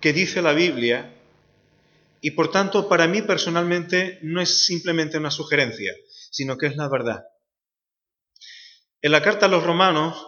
que 0.00 0.12
dice 0.12 0.42
la 0.42 0.52
Biblia 0.52 1.14
y 2.20 2.32
por 2.32 2.50
tanto 2.50 2.88
para 2.88 3.06
mí 3.06 3.22
personalmente 3.22 4.18
no 4.22 4.40
es 4.40 4.66
simplemente 4.66 5.18
una 5.18 5.30
sugerencia, 5.30 5.94
sino 6.30 6.56
que 6.56 6.66
es 6.66 6.76
la 6.76 6.88
verdad. 6.88 7.24
En 9.00 9.12
la 9.12 9.22
carta 9.22 9.46
a 9.46 9.48
los 9.48 9.62
romanos 9.62 10.26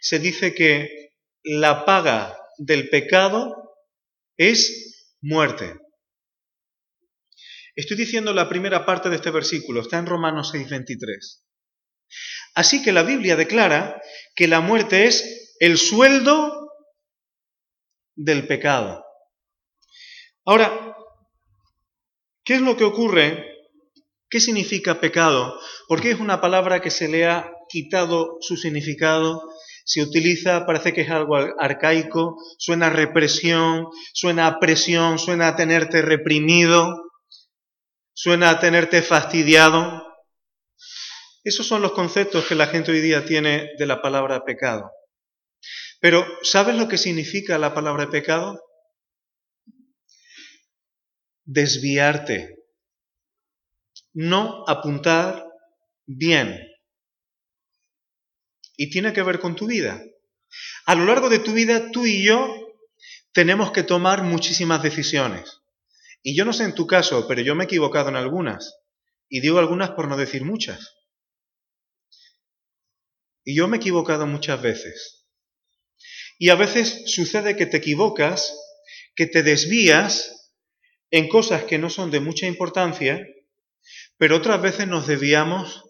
se 0.00 0.18
dice 0.18 0.54
que 0.54 1.12
la 1.42 1.84
paga 1.84 2.38
del 2.58 2.88
pecado 2.90 3.74
es 4.36 5.14
muerte. 5.22 5.78
Estoy 7.74 7.96
diciendo 7.96 8.32
la 8.32 8.48
primera 8.48 8.86
parte 8.86 9.08
de 9.08 9.16
este 9.16 9.30
versículo, 9.30 9.80
está 9.80 9.98
en 9.98 10.06
Romanos 10.06 10.52
6:23. 10.52 11.44
Así 12.54 12.82
que 12.82 12.92
la 12.92 13.02
Biblia 13.02 13.34
declara 13.34 14.00
que 14.36 14.46
la 14.46 14.60
muerte 14.60 15.06
es 15.06 15.56
el 15.58 15.76
sueldo 15.76 16.63
del 18.14 18.46
pecado. 18.46 19.04
Ahora, 20.44 20.96
¿qué 22.44 22.54
es 22.54 22.60
lo 22.60 22.76
que 22.76 22.84
ocurre? 22.84 23.46
¿Qué 24.28 24.40
significa 24.40 25.00
pecado? 25.00 25.58
Porque 25.88 26.10
es 26.10 26.20
una 26.20 26.40
palabra 26.40 26.80
que 26.80 26.90
se 26.90 27.08
le 27.08 27.26
ha 27.26 27.50
quitado 27.68 28.36
su 28.40 28.56
significado, 28.56 29.48
se 29.84 30.02
utiliza, 30.02 30.66
parece 30.66 30.92
que 30.92 31.02
es 31.02 31.10
algo 31.10 31.36
arcaico, 31.58 32.36
suena 32.58 32.90
represión, 32.90 33.88
suena 34.12 34.46
a 34.46 34.58
presión, 34.58 35.18
suena 35.18 35.48
a 35.48 35.56
tenerte 35.56 36.02
reprimido, 36.02 37.10
suena 38.14 38.50
a 38.50 38.60
tenerte 38.60 39.02
fastidiado. 39.02 40.02
Esos 41.42 41.66
son 41.66 41.82
los 41.82 41.92
conceptos 41.92 42.46
que 42.46 42.54
la 42.54 42.66
gente 42.66 42.92
hoy 42.92 43.00
día 43.00 43.26
tiene 43.26 43.70
de 43.78 43.86
la 43.86 44.00
palabra 44.00 44.44
pecado. 44.44 44.90
Pero, 46.04 46.26
¿sabes 46.42 46.76
lo 46.76 46.86
que 46.86 46.98
significa 46.98 47.56
la 47.56 47.72
palabra 47.72 48.10
pecado? 48.10 48.62
Desviarte, 51.46 52.58
no 54.12 54.64
apuntar 54.68 55.46
bien. 56.04 56.60
Y 58.76 58.90
tiene 58.90 59.14
que 59.14 59.22
ver 59.22 59.40
con 59.40 59.56
tu 59.56 59.66
vida. 59.66 60.04
A 60.84 60.94
lo 60.94 61.06
largo 61.06 61.30
de 61.30 61.38
tu 61.38 61.54
vida, 61.54 61.90
tú 61.90 62.04
y 62.04 62.22
yo 62.22 62.54
tenemos 63.32 63.72
que 63.72 63.82
tomar 63.82 64.24
muchísimas 64.24 64.82
decisiones. 64.82 65.62
Y 66.22 66.36
yo 66.36 66.44
no 66.44 66.52
sé 66.52 66.64
en 66.64 66.74
tu 66.74 66.86
caso, 66.86 67.26
pero 67.26 67.40
yo 67.40 67.54
me 67.54 67.64
he 67.64 67.66
equivocado 67.66 68.10
en 68.10 68.16
algunas. 68.16 68.76
Y 69.30 69.40
digo 69.40 69.58
algunas 69.58 69.92
por 69.92 70.06
no 70.08 70.18
decir 70.18 70.44
muchas. 70.44 70.98
Y 73.42 73.56
yo 73.56 73.68
me 73.68 73.78
he 73.78 73.80
equivocado 73.80 74.26
muchas 74.26 74.60
veces. 74.60 75.23
Y 76.38 76.50
a 76.50 76.56
veces 76.56 77.04
sucede 77.06 77.56
que 77.56 77.66
te 77.66 77.76
equivocas, 77.78 78.56
que 79.14 79.26
te 79.26 79.42
desvías 79.42 80.52
en 81.10 81.28
cosas 81.28 81.64
que 81.64 81.78
no 81.78 81.90
son 81.90 82.10
de 82.10 82.20
mucha 82.20 82.46
importancia, 82.46 83.24
pero 84.16 84.36
otras 84.36 84.60
veces 84.60 84.88
nos 84.88 85.06
desviamos 85.06 85.84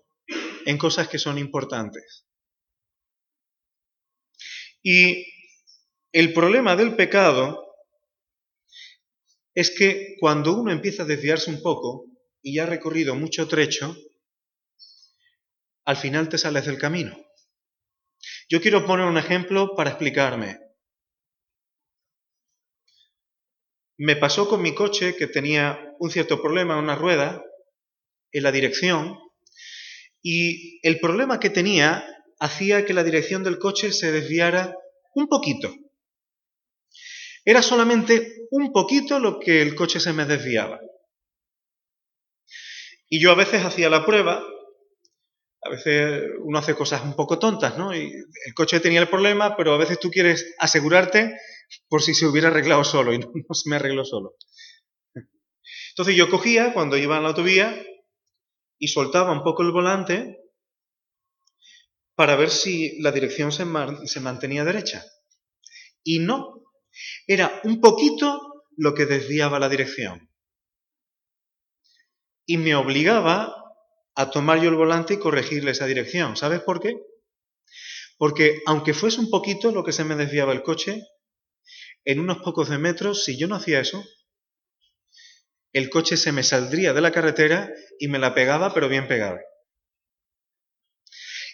en 0.67 0.79
cosas 0.79 1.09
que 1.09 1.19
son 1.19 1.39
importantes. 1.39 2.27
Y 4.83 5.27
el 6.13 6.33
problema 6.33 6.77
del 6.77 6.95
pecado 6.95 7.65
es 9.55 9.71
que 9.71 10.17
cuando 10.21 10.53
uno 10.53 10.73
empieza 10.73 11.05
a 11.05 11.07
desviarse 11.07 11.51
un 11.51 11.63
poco 11.63 12.07
y 12.43 12.57
ya 12.57 12.65
ha 12.65 12.67
recorrido 12.67 13.15
mucho 13.15 13.49
trecho, 13.49 13.97
al 15.87 15.97
final 15.97 16.29
te 16.29 16.39
sales 16.39 16.67
del 16.67 16.79
camino. 16.79 17.17
Yo 18.49 18.61
quiero 18.61 18.85
poner 18.85 19.07
un 19.07 19.17
ejemplo 19.17 19.75
para 19.75 19.91
explicarme. 19.91 20.59
Me 23.97 24.17
pasó 24.17 24.49
con 24.49 24.61
mi 24.61 24.75
coche 24.75 25.17
que 25.17 25.27
tenía 25.27 25.95
un 25.99 26.11
cierto 26.11 26.43
problema, 26.43 26.79
una 26.79 26.97
rueda, 26.97 27.43
en 28.33 28.43
la 28.43 28.53
dirección, 28.53 29.19
y 30.21 30.81
el 30.87 30.99
problema 30.99 31.39
que 31.39 31.51
tenía 31.51 32.05
hacía 32.41 32.85
que 32.85 32.93
la 32.93 33.05
dirección 33.05 33.45
del 33.45 33.59
coche 33.59 33.93
se 33.93 34.11
desviara 34.11 34.77
un 35.15 35.29
poquito. 35.29 35.73
Era 37.45 37.63
solamente 37.63 38.47
un 38.51 38.73
poquito 38.73 39.21
lo 39.21 39.39
que 39.39 39.63
el 39.63 39.75
coche 39.75 40.01
se 40.01 40.13
me 40.13 40.25
desviaba. 40.25 40.81
Y 43.09 43.21
yo 43.21 43.31
a 43.31 43.37
veces 43.37 43.65
hacía 43.65 43.89
la 43.89 44.05
prueba 44.05 44.43
a 45.65 45.71
veces 45.71 46.31
uno 46.41 46.59
hace 46.59 46.75
cosas 46.75 47.03
un 47.03 47.17
poco 47.17 47.39
tontas, 47.39 47.79
¿no? 47.79 47.93
El 47.93 48.55
coche 48.55 48.81
tenía 48.81 49.01
el 49.01 49.09
problema, 49.09 49.57
pero 49.57 49.73
a 49.73 49.79
veces 49.79 49.99
tú 49.99 50.11
quieres 50.11 50.55
asegurarte 50.59 51.35
por 51.89 52.03
si 52.03 52.15
se 52.15 52.27
hubiera 52.27 52.49
arreglado 52.49 52.85
solo 52.85 53.15
y 53.15 53.19
no, 53.19 53.55
se 53.55 53.71
me 53.71 53.77
arregló 53.77 54.05
solo. 54.05 54.37
Entonces 55.91 56.17
yo 56.17 56.29
cogía 56.29 56.75
cuando 56.75 56.97
iba 56.99 57.17
en 57.17 57.23
la 57.23 57.31
autovía 57.31 57.83
y 58.79 58.89
soltaba 58.89 59.33
un 59.33 59.43
poco 59.43 59.63
el 59.63 59.71
volante 59.71 60.39
para 62.15 62.37
ver 62.37 62.51
si 62.51 63.01
la 63.01 63.11
dirección 63.11 63.51
se, 63.51 63.65
se 64.07 64.21
mantenía 64.21 64.65
derecha. 64.65 65.05
Y 66.03 66.19
no, 66.19 66.63
era 67.27 67.61
un 67.65 67.81
poquito 67.81 68.65
lo 68.77 68.93
que 68.95 69.07
desviaba 69.07 69.59
la 69.59 69.71
dirección. 69.71 70.31
Y 72.47 72.59
me 72.59 72.75
obligaba 72.75 73.64
a 74.15 74.31
tomar 74.31 74.61
yo 74.61 74.69
el 74.69 74.77
volante 74.77 75.15
y 75.15 75.19
corregirle 75.19 75.73
esa 75.73 75.87
dirección. 75.87 76.37
¿Sabes 76.37 76.61
por 76.61 76.81
qué? 76.81 76.97
Porque 78.17 78.63
aunque 78.67 78.95
fuese 78.95 79.21
un 79.21 79.31
poquito 79.31 79.73
lo 79.73 79.85
que 79.85 79.93
se 79.93 80.05
me 80.05 80.15
desviaba 80.15 80.53
el 80.53 80.63
coche, 80.63 81.03
en 82.05 82.21
unos 82.21 82.39
pocos 82.39 82.69
metros, 82.71 83.25
si 83.25 83.39
yo 83.39 83.49
no 83.49 83.57
hacía 83.57 83.81
eso, 83.81 84.05
el 85.73 85.91
coche 85.91 86.17
se 86.17 86.31
me 86.31 86.43
saldría 86.43 86.93
de 86.93 87.01
la 87.01 87.11
carretera 87.11 87.73
y 87.99 88.09
me 88.09 88.19
la 88.19 88.35
pegaba, 88.35 88.73
pero 88.73 88.89
bien 88.89 89.09
pegada. 89.09 89.41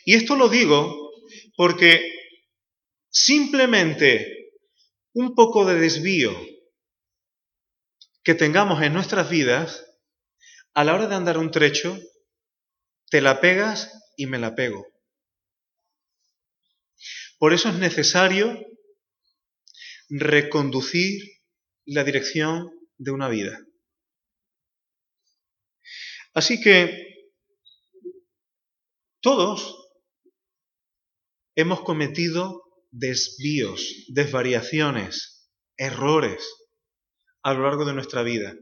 Y 0.04 0.14
esto 0.14 0.36
lo 0.36 0.48
digo 0.48 1.12
porque 1.56 2.02
simplemente 3.10 4.52
un 5.14 5.34
poco 5.34 5.64
de 5.64 5.78
desvío 5.78 6.34
que 8.22 8.34
tengamos 8.34 8.82
en 8.82 8.92
nuestras 8.92 9.30
vidas, 9.30 9.86
a 10.74 10.84
la 10.84 10.94
hora 10.94 11.06
de 11.06 11.14
andar 11.14 11.38
un 11.38 11.50
trecho, 11.50 11.98
te 13.10 13.20
la 13.20 13.40
pegas 13.40 13.92
y 14.16 14.26
me 14.26 14.38
la 14.38 14.54
pego. 14.54 14.86
Por 17.38 17.52
eso 17.52 17.68
es 17.68 17.76
necesario 17.76 18.58
reconducir 20.08 21.22
la 21.86 22.04
dirección 22.04 22.70
de 22.98 23.10
una 23.10 23.28
vida. 23.28 23.58
Así 26.34 26.60
que 26.60 27.06
todos 29.20 29.88
hemos 31.56 31.82
cometido 31.82 32.62
desvíos, 32.90 34.04
desvariaciones, 34.08 35.50
errores 35.76 36.42
a 37.42 37.54
lo 37.54 37.64
largo 37.64 37.84
de 37.84 37.94
nuestra 37.94 38.22
vida. 38.22 38.54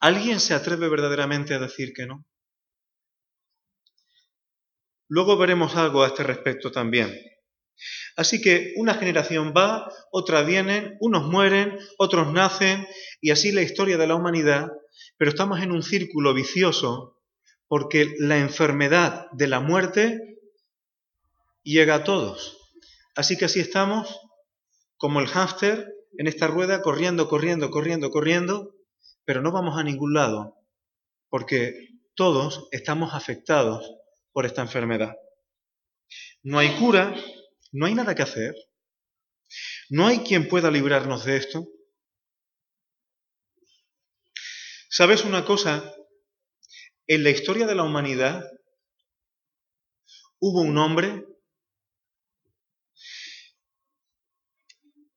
¿Alguien 0.00 0.40
se 0.40 0.54
atreve 0.54 0.88
verdaderamente 0.88 1.54
a 1.54 1.58
decir 1.58 1.92
que 1.92 2.06
no? 2.06 2.27
Luego 5.08 5.36
veremos 5.36 5.74
algo 5.76 6.02
a 6.02 6.08
este 6.08 6.22
respecto 6.22 6.70
también. 6.70 7.12
Así 8.16 8.40
que 8.40 8.74
una 8.76 8.94
generación 8.94 9.54
va, 9.56 9.92
otra 10.10 10.42
viene, 10.42 10.96
unos 11.00 11.24
mueren, 11.24 11.78
otros 11.98 12.32
nacen, 12.32 12.86
y 13.20 13.30
así 13.30 13.52
la 13.52 13.62
historia 13.62 13.96
de 13.96 14.06
la 14.06 14.16
humanidad, 14.16 14.72
pero 15.16 15.30
estamos 15.30 15.60
en 15.60 15.72
un 15.72 15.82
círculo 15.82 16.34
vicioso 16.34 17.16
porque 17.68 18.14
la 18.18 18.38
enfermedad 18.38 19.26
de 19.32 19.46
la 19.46 19.60
muerte 19.60 20.38
llega 21.62 21.96
a 21.96 22.04
todos. 22.04 22.58
Así 23.14 23.36
que 23.36 23.44
así 23.44 23.60
estamos, 23.60 24.20
como 24.96 25.20
el 25.20 25.26
hámster, 25.26 25.92
en 26.16 26.26
esta 26.26 26.46
rueda, 26.46 26.82
corriendo, 26.82 27.28
corriendo, 27.28 27.70
corriendo, 27.70 28.10
corriendo, 28.10 28.74
pero 29.24 29.42
no 29.42 29.52
vamos 29.52 29.78
a 29.78 29.84
ningún 29.84 30.14
lado, 30.14 30.56
porque 31.28 31.88
todos 32.14 32.68
estamos 32.72 33.14
afectados 33.14 33.94
por 34.32 34.46
esta 34.46 34.62
enfermedad. 34.62 35.16
No 36.42 36.58
hay 36.58 36.76
cura, 36.78 37.14
no 37.72 37.86
hay 37.86 37.94
nada 37.94 38.14
que 38.14 38.22
hacer, 38.22 38.54
no 39.90 40.06
hay 40.06 40.20
quien 40.20 40.48
pueda 40.48 40.70
librarnos 40.70 41.24
de 41.24 41.36
esto. 41.36 41.68
¿Sabes 44.90 45.24
una 45.24 45.44
cosa? 45.44 45.94
En 47.06 47.24
la 47.24 47.30
historia 47.30 47.66
de 47.66 47.74
la 47.74 47.84
humanidad 47.84 48.44
hubo 50.40 50.60
un 50.60 50.76
hombre 50.78 51.24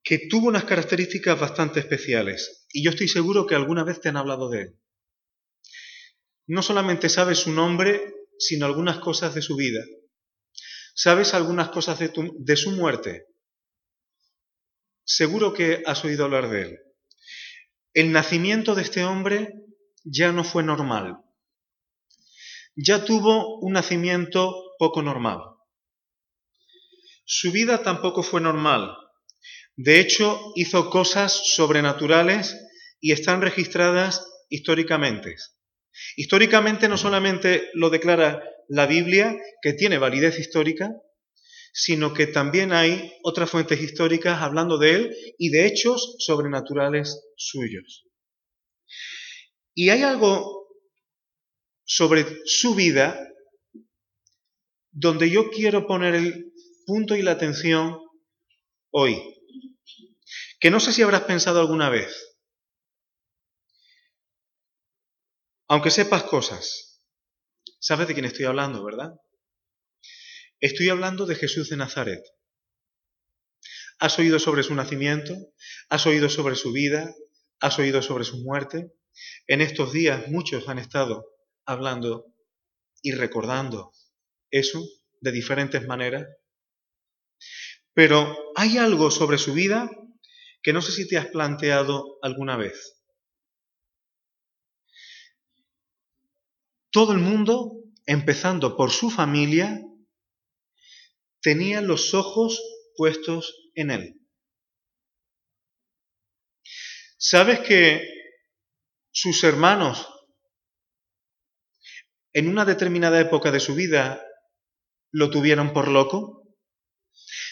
que 0.03 0.27
tuvo 0.29 0.47
unas 0.47 0.65
características 0.65 1.39
bastante 1.39 1.79
especiales 1.79 2.67
y 2.73 2.83
yo 2.83 2.91
estoy 2.91 3.07
seguro 3.07 3.45
que 3.45 3.55
alguna 3.55 3.83
vez 3.83 4.01
te 4.01 4.09
han 4.09 4.17
hablado 4.17 4.49
de 4.49 4.61
él. 4.61 4.79
No 6.47 6.61
solamente 6.61 7.07
sabes 7.07 7.39
su 7.39 7.51
nombre 7.51 8.13
sino 8.41 8.65
algunas 8.65 8.99
cosas 8.99 9.35
de 9.35 9.41
su 9.41 9.55
vida. 9.55 9.83
¿Sabes 10.93 11.33
algunas 11.33 11.69
cosas 11.69 11.99
de, 11.99 12.57
su 12.57 12.71
muerte? 12.71 13.27
Seguro 15.05 15.53
que 15.53 15.83
has 15.85 16.03
oído 16.03 16.25
hablar 16.25 16.49
de 16.49 16.61
él. 16.63 16.79
el 17.93 18.11
nacimiento 18.11 18.75
de 18.75 18.81
este 18.83 19.03
hombre 19.03 19.53
ya 20.03 20.31
no 20.31 20.43
fue 20.43 20.63
normal. 20.63 21.17
Ya 22.75 23.05
tuvo 23.05 23.59
un 23.59 23.73
nacimiento 23.73 24.73
poco 24.79 25.01
normal. 25.01 25.39
Su 27.25 27.51
vida 27.51 27.83
tampoco 27.83 28.23
fue 28.23 28.41
normal. 28.41 28.95
De 29.75 29.99
hecho, 29.99 30.51
hizo 30.55 30.89
cosas 30.89 31.33
sobrenaturales 31.55 32.55
y 32.99 33.11
están 33.11 33.41
registradas 33.41 34.25
históricamente. 34.49 35.35
Históricamente 36.15 36.87
no 36.87 36.97
solamente 36.97 37.69
lo 37.73 37.89
declara 37.89 38.43
la 38.67 38.85
Biblia, 38.85 39.37
que 39.61 39.73
tiene 39.73 39.97
validez 39.97 40.39
histórica, 40.39 40.91
sino 41.73 42.13
que 42.13 42.27
también 42.27 42.73
hay 42.73 43.13
otras 43.23 43.49
fuentes 43.49 43.81
históricas 43.81 44.41
hablando 44.41 44.77
de 44.77 44.95
él 44.95 45.15
y 45.37 45.49
de 45.49 45.67
hechos 45.67 46.15
sobrenaturales 46.19 47.21
suyos. 47.35 48.05
Y 49.73 49.89
hay 49.89 50.03
algo 50.03 50.67
sobre 51.83 52.25
su 52.45 52.75
vida 52.75 53.27
donde 54.91 55.29
yo 55.29 55.49
quiero 55.49 55.87
poner 55.87 56.15
el 56.15 56.53
punto 56.85 57.15
y 57.15 57.21
la 57.21 57.31
atención 57.31 57.97
hoy, 58.91 59.17
que 60.59 60.69
no 60.69 60.79
sé 60.79 60.91
si 60.91 61.01
habrás 61.01 61.21
pensado 61.21 61.61
alguna 61.61 61.89
vez. 61.89 62.30
Aunque 65.71 65.89
sepas 65.89 66.23
cosas, 66.23 67.01
sabes 67.79 68.05
de 68.09 68.13
quién 68.13 68.25
estoy 68.25 68.43
hablando, 68.43 68.83
¿verdad? 68.83 69.13
Estoy 70.59 70.89
hablando 70.89 71.25
de 71.25 71.35
Jesús 71.35 71.69
de 71.69 71.77
Nazaret. 71.77 72.21
¿Has 73.97 74.19
oído 74.19 74.37
sobre 74.37 74.63
su 74.63 74.75
nacimiento? 74.75 75.33
¿Has 75.87 76.05
oído 76.07 76.27
sobre 76.27 76.57
su 76.57 76.73
vida? 76.73 77.15
¿Has 77.61 77.79
oído 77.79 78.01
sobre 78.01 78.25
su 78.25 78.43
muerte? 78.43 78.91
En 79.47 79.61
estos 79.61 79.93
días 79.93 80.27
muchos 80.27 80.67
han 80.67 80.77
estado 80.77 81.25
hablando 81.65 82.25
y 83.01 83.13
recordando 83.13 83.93
eso 84.49 84.83
de 85.21 85.31
diferentes 85.31 85.87
maneras. 85.87 86.27
Pero 87.93 88.35
hay 88.57 88.77
algo 88.77 89.09
sobre 89.09 89.37
su 89.37 89.53
vida 89.53 89.89
que 90.61 90.73
no 90.73 90.81
sé 90.81 90.91
si 90.91 91.07
te 91.07 91.17
has 91.17 91.27
planteado 91.27 92.19
alguna 92.21 92.57
vez. 92.57 93.00
Todo 96.91 97.13
el 97.13 97.19
mundo, 97.19 97.83
empezando 98.05 98.75
por 98.75 98.91
su 98.91 99.09
familia, 99.09 99.81
tenía 101.41 101.81
los 101.81 102.13
ojos 102.13 102.61
puestos 102.97 103.71
en 103.75 103.91
él. 103.91 104.21
¿Sabes 107.17 107.61
que 107.61 108.05
sus 109.11 109.43
hermanos 109.45 110.05
en 112.33 112.49
una 112.49 112.65
determinada 112.65 113.19
época 113.21 113.51
de 113.51 113.59
su 113.59 113.73
vida 113.73 114.25
lo 115.11 115.29
tuvieron 115.29 115.71
por 115.71 115.87
loco? 115.87 116.43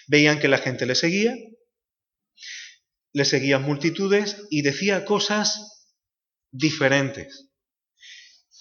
Veían 0.08 0.40
que 0.40 0.48
la 0.50 0.58
gente 0.58 0.86
le 0.86 0.96
seguía, 0.96 1.34
le 3.14 3.26
seguían 3.26 3.64
multitudes 3.64 4.46
y 4.50 4.64
decía 4.64 5.06
cosas 5.06 5.88
diferentes. 6.52 7.49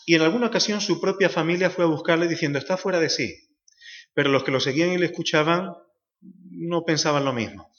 Y 0.09 0.15
en 0.15 0.23
alguna 0.23 0.47
ocasión 0.47 0.81
su 0.81 1.03
propia 1.03 1.29
familia 1.29 1.69
fue 1.69 1.85
a 1.85 1.89
buscarle 1.89 2.29
diciendo, 2.29 2.59
está 2.59 2.79
fuera 2.79 2.99
de 2.99 3.11
sí. 3.11 3.51
Pero 4.15 4.31
los 4.31 4.43
que 4.43 4.51
lo 4.51 4.59
seguían 4.59 4.91
y 4.91 4.97
le 4.97 5.05
escuchaban 5.05 5.75
no 6.23 6.83
pensaban 6.87 7.27
lo 7.27 7.35
mismo. 7.35 7.71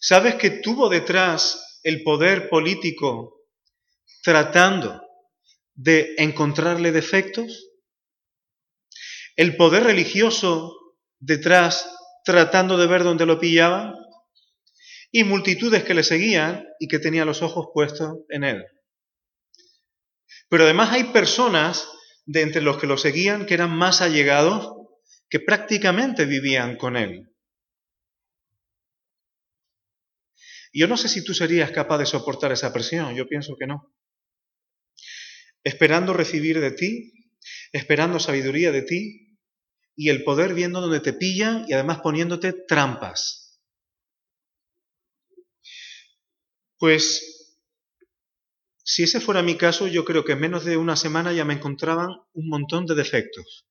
¿Sabes 0.00 0.36
que 0.36 0.48
tuvo 0.48 0.88
detrás 0.88 1.80
el 1.82 2.02
poder 2.02 2.48
político 2.48 3.42
tratando 4.22 5.02
de 5.74 6.14
encontrarle 6.16 6.92
defectos? 6.92 7.68
¿El 9.36 9.58
poder 9.58 9.84
religioso 9.84 10.74
detrás 11.18 11.94
tratando 12.24 12.78
de 12.78 12.86
ver 12.86 13.04
dónde 13.04 13.26
lo 13.26 13.38
pillaban? 13.38 13.92
Y 15.12 15.24
multitudes 15.24 15.84
que 15.84 15.92
le 15.92 16.04
seguían 16.04 16.64
y 16.80 16.88
que 16.88 17.00
tenían 17.00 17.26
los 17.26 17.42
ojos 17.42 17.66
puestos 17.74 18.14
en 18.30 18.44
él. 18.44 18.64
Pero 20.48 20.64
además 20.64 20.92
hay 20.92 21.04
personas 21.04 21.88
de 22.26 22.42
entre 22.42 22.62
los 22.62 22.78
que 22.78 22.86
lo 22.86 22.96
seguían 22.96 23.46
que 23.46 23.54
eran 23.54 23.76
más 23.76 24.00
allegados, 24.00 24.72
que 25.28 25.40
prácticamente 25.40 26.26
vivían 26.26 26.76
con 26.76 26.96
él. 26.96 27.30
Yo 30.72 30.88
no 30.88 30.96
sé 30.96 31.08
si 31.08 31.22
tú 31.24 31.34
serías 31.34 31.70
capaz 31.70 31.98
de 31.98 32.06
soportar 32.06 32.50
esa 32.50 32.72
presión, 32.72 33.14
yo 33.14 33.28
pienso 33.28 33.56
que 33.56 33.66
no. 33.66 33.94
Esperando 35.62 36.12
recibir 36.12 36.60
de 36.60 36.72
ti, 36.72 37.12
esperando 37.72 38.18
sabiduría 38.18 38.72
de 38.72 38.82
ti 38.82 39.38
y 39.96 40.10
el 40.10 40.24
poder 40.24 40.52
viendo 40.52 40.80
donde 40.80 41.00
te 41.00 41.12
pillan 41.12 41.64
y 41.68 41.74
además 41.74 42.00
poniéndote 42.00 42.52
trampas. 42.66 43.60
Pues 46.78 47.33
si 48.84 49.02
ese 49.02 49.18
fuera 49.18 49.42
mi 49.42 49.56
caso, 49.56 49.88
yo 49.88 50.04
creo 50.04 50.24
que 50.24 50.32
en 50.32 50.40
menos 50.40 50.64
de 50.64 50.76
una 50.76 50.94
semana 50.94 51.32
ya 51.32 51.46
me 51.46 51.54
encontraban 51.54 52.10
un 52.34 52.48
montón 52.48 52.84
de 52.84 52.94
defectos. 52.94 53.66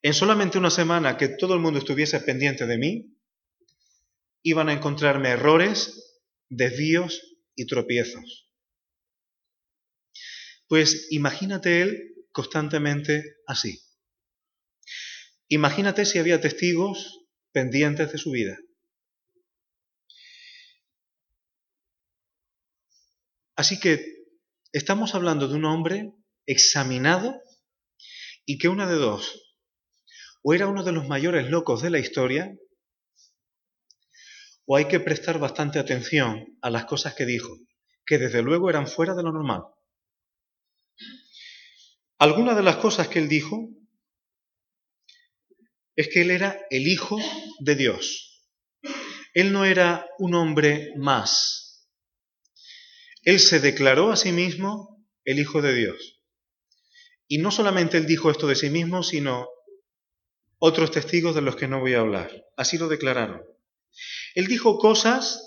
En 0.00 0.14
solamente 0.14 0.58
una 0.58 0.70
semana 0.70 1.18
que 1.18 1.28
todo 1.28 1.54
el 1.54 1.60
mundo 1.60 1.78
estuviese 1.78 2.18
pendiente 2.20 2.66
de 2.66 2.78
mí, 2.78 3.18
iban 4.42 4.70
a 4.70 4.72
encontrarme 4.72 5.30
errores, 5.30 6.22
desvíos 6.48 7.20
y 7.54 7.66
tropiezos. 7.66 8.50
Pues 10.66 11.08
imagínate 11.10 11.82
él 11.82 12.14
constantemente 12.32 13.36
así. 13.46 13.80
Imagínate 15.48 16.06
si 16.06 16.18
había 16.18 16.40
testigos 16.40 17.26
pendientes 17.52 18.10
de 18.10 18.18
su 18.18 18.30
vida. 18.30 18.58
Así 23.56 23.78
que 23.78 24.04
estamos 24.72 25.14
hablando 25.14 25.46
de 25.48 25.54
un 25.54 25.64
hombre 25.64 26.12
examinado 26.46 27.40
y 28.44 28.58
que 28.58 28.68
una 28.68 28.88
de 28.88 28.96
dos, 28.96 29.56
o 30.42 30.54
era 30.54 30.66
uno 30.66 30.82
de 30.82 30.92
los 30.92 31.06
mayores 31.08 31.48
locos 31.48 31.80
de 31.82 31.90
la 31.90 31.98
historia, 31.98 32.52
o 34.66 34.76
hay 34.76 34.86
que 34.88 35.00
prestar 35.00 35.38
bastante 35.38 35.78
atención 35.78 36.58
a 36.62 36.70
las 36.70 36.84
cosas 36.86 37.14
que 37.14 37.26
dijo, 37.26 37.56
que 38.06 38.18
desde 38.18 38.42
luego 38.42 38.70
eran 38.70 38.86
fuera 38.86 39.14
de 39.14 39.22
lo 39.22 39.32
normal. 39.32 39.62
Algunas 42.18 42.56
de 42.56 42.62
las 42.62 42.76
cosas 42.76 43.08
que 43.08 43.18
él 43.18 43.28
dijo 43.28 43.68
es 45.96 46.08
que 46.08 46.22
él 46.22 46.30
era 46.30 46.60
el 46.70 46.88
Hijo 46.88 47.18
de 47.60 47.76
Dios. 47.76 48.42
Él 49.32 49.52
no 49.52 49.64
era 49.64 50.06
un 50.18 50.34
hombre 50.34 50.92
más, 50.96 51.63
él 53.24 53.40
se 53.40 53.60
declaró 53.60 54.10
a 54.10 54.16
sí 54.16 54.32
mismo 54.32 55.04
el 55.24 55.38
Hijo 55.38 55.62
de 55.62 55.74
Dios. 55.74 56.20
Y 57.26 57.38
no 57.38 57.50
solamente 57.50 57.96
él 57.96 58.06
dijo 58.06 58.30
esto 58.30 58.46
de 58.46 58.56
sí 58.56 58.70
mismo, 58.70 59.02
sino 59.02 59.48
otros 60.58 60.90
testigos 60.90 61.34
de 61.34 61.42
los 61.42 61.56
que 61.56 61.68
no 61.68 61.80
voy 61.80 61.94
a 61.94 62.00
hablar. 62.00 62.30
Así 62.56 62.78
lo 62.78 62.88
declararon. 62.88 63.42
Él 64.34 64.46
dijo 64.46 64.78
cosas 64.78 65.42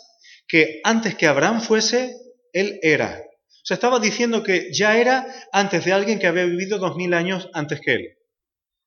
que 0.48 0.82
antes 0.84 1.16
que 1.16 1.28
Abraham 1.28 1.62
fuese, 1.62 2.16
él 2.54 2.80
era. 2.82 3.24
O 3.24 3.66
sea, 3.68 3.76
estaba 3.76 4.00
diciendo 4.00 4.44
que 4.44 4.70
ya 4.74 4.98
era 4.98 5.28
antes 5.52 5.86
de 5.86 5.92
alguien 5.92 6.20
que 6.20 6.28
había 6.28 6.46
vivido 6.46 6.80
dos 6.80 6.96
mil 6.96 7.14
años 7.14 7.50
antes 7.54 7.82
que 7.82 7.94
él. 7.94 8.18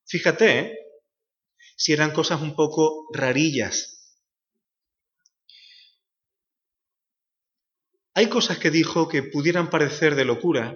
Fíjate, 0.06 0.58
¿eh? 0.58 0.78
si 1.76 1.92
eran 1.92 2.12
cosas 2.12 2.40
un 2.42 2.56
poco 2.56 3.06
rarillas, 3.12 3.99
Hay 8.14 8.28
cosas 8.28 8.58
que 8.58 8.70
dijo 8.70 9.08
que 9.08 9.22
pudieran 9.22 9.70
parecer 9.70 10.14
de 10.14 10.24
locura, 10.24 10.74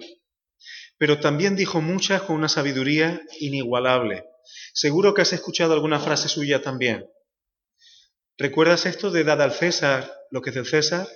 pero 0.97 1.19
también 1.19 1.55
dijo 1.55 1.81
muchas 1.81 2.21
con 2.23 2.35
una 2.35 2.49
sabiduría 2.49 3.21
inigualable. 3.39 4.25
Seguro 4.73 5.13
que 5.13 5.21
has 5.21 5.33
escuchado 5.33 5.73
alguna 5.73 5.99
frase 5.99 6.29
suya 6.29 6.61
también. 6.61 7.05
¿Recuerdas 8.37 8.85
esto 8.85 9.11
de 9.11 9.23
dar 9.23 9.41
al 9.41 9.53
César 9.53 10.11
lo 10.31 10.41
que 10.41 10.49
es 10.51 10.55
del 10.55 10.65
César 10.65 11.07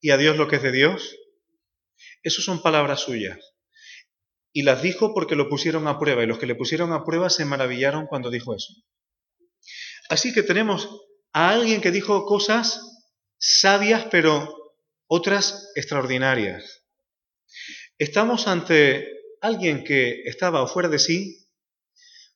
y 0.00 0.10
a 0.10 0.16
Dios 0.16 0.36
lo 0.36 0.48
que 0.48 0.56
es 0.56 0.62
de 0.62 0.72
Dios? 0.72 1.16
Esas 2.22 2.44
son 2.44 2.62
palabras 2.62 3.00
suyas. 3.00 3.38
Y 4.52 4.62
las 4.62 4.82
dijo 4.82 5.12
porque 5.12 5.36
lo 5.36 5.48
pusieron 5.48 5.86
a 5.86 5.98
prueba 5.98 6.22
y 6.22 6.26
los 6.26 6.38
que 6.38 6.46
le 6.46 6.54
pusieron 6.54 6.92
a 6.92 7.04
prueba 7.04 7.30
se 7.30 7.44
maravillaron 7.44 8.06
cuando 8.06 8.30
dijo 8.30 8.54
eso. 8.54 8.72
Así 10.08 10.32
que 10.32 10.42
tenemos 10.42 10.88
a 11.32 11.50
alguien 11.50 11.80
que 11.80 11.90
dijo 11.90 12.24
cosas 12.26 12.80
sabias 13.38 14.06
pero 14.10 14.65
otras 15.06 15.70
extraordinarias. 15.74 16.84
Estamos 17.98 18.48
ante 18.48 19.08
alguien 19.40 19.84
que 19.84 20.22
estaba 20.24 20.66
fuera 20.66 20.88
de 20.88 20.98
sí 20.98 21.48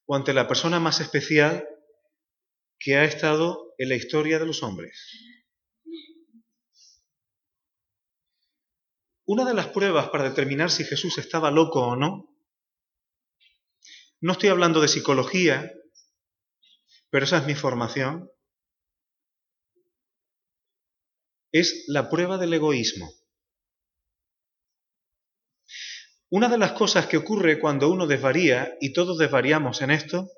o 0.06 0.16
ante 0.16 0.32
la 0.32 0.48
persona 0.48 0.80
más 0.80 1.00
especial 1.00 1.66
que 2.78 2.96
ha 2.96 3.04
estado 3.04 3.74
en 3.78 3.88
la 3.88 3.94
historia 3.94 4.38
de 4.38 4.46
los 4.46 4.62
hombres. 4.62 5.08
Una 9.26 9.44
de 9.44 9.54
las 9.54 9.68
pruebas 9.68 10.08
para 10.08 10.24
determinar 10.24 10.70
si 10.70 10.84
Jesús 10.84 11.18
estaba 11.18 11.50
loco 11.50 11.80
o 11.86 11.96
no, 11.96 12.34
no 14.20 14.32
estoy 14.32 14.48
hablando 14.48 14.80
de 14.80 14.88
psicología, 14.88 15.72
pero 17.10 17.24
esa 17.24 17.38
es 17.38 17.46
mi 17.46 17.54
formación, 17.54 18.30
es 21.52 21.84
la 21.88 22.08
prueba 22.08 22.38
del 22.38 22.54
egoísmo. 22.54 23.12
Una 26.30 26.48
de 26.48 26.58
las 26.58 26.72
cosas 26.72 27.06
que 27.06 27.16
ocurre 27.16 27.58
cuando 27.58 27.90
uno 27.90 28.06
desvaría, 28.06 28.76
y 28.80 28.92
todos 28.92 29.18
desvariamos 29.18 29.82
en 29.82 29.90
esto, 29.90 30.30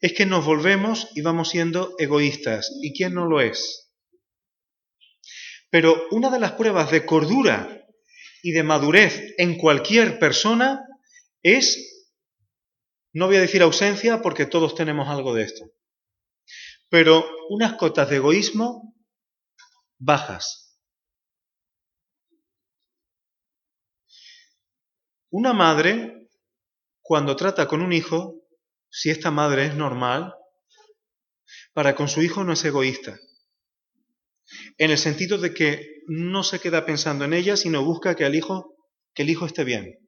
es 0.00 0.12
que 0.14 0.26
nos 0.26 0.46
volvemos 0.46 1.08
y 1.14 1.22
vamos 1.22 1.50
siendo 1.50 1.94
egoístas. 1.98 2.72
¿Y 2.82 2.92
quién 2.96 3.14
no 3.14 3.26
lo 3.26 3.40
es? 3.40 3.92
Pero 5.70 6.00
una 6.10 6.30
de 6.30 6.40
las 6.40 6.52
pruebas 6.52 6.90
de 6.90 7.04
cordura 7.04 7.86
y 8.42 8.52
de 8.52 8.62
madurez 8.62 9.34
en 9.36 9.58
cualquier 9.58 10.18
persona 10.18 10.86
es, 11.42 12.08
no 13.12 13.26
voy 13.26 13.36
a 13.36 13.40
decir 13.40 13.62
ausencia 13.62 14.22
porque 14.22 14.46
todos 14.46 14.74
tenemos 14.74 15.08
algo 15.08 15.34
de 15.34 15.42
esto, 15.42 15.66
pero 16.88 17.28
unas 17.50 17.74
cotas 17.74 18.08
de 18.08 18.16
egoísmo 18.16 18.94
bajas. 19.98 20.76
Una 25.30 25.52
madre, 25.52 26.28
cuando 27.02 27.36
trata 27.36 27.68
con 27.68 27.82
un 27.82 27.92
hijo, 27.92 28.42
si 28.88 29.10
esta 29.10 29.30
madre 29.30 29.66
es 29.66 29.74
normal, 29.74 30.32
para 31.74 31.94
con 31.94 32.08
su 32.08 32.22
hijo 32.22 32.44
no 32.44 32.54
es 32.54 32.64
egoísta. 32.64 33.18
En 34.78 34.90
el 34.90 34.98
sentido 34.98 35.36
de 35.36 35.52
que 35.52 36.02
no 36.06 36.42
se 36.42 36.60
queda 36.60 36.86
pensando 36.86 37.26
en 37.26 37.34
ella, 37.34 37.56
sino 37.56 37.84
busca 37.84 38.14
que 38.14 38.24
el 38.24 38.34
hijo, 38.34 38.74
que 39.12 39.22
el 39.22 39.30
hijo 39.30 39.44
esté 39.44 39.64
bien. 39.64 39.98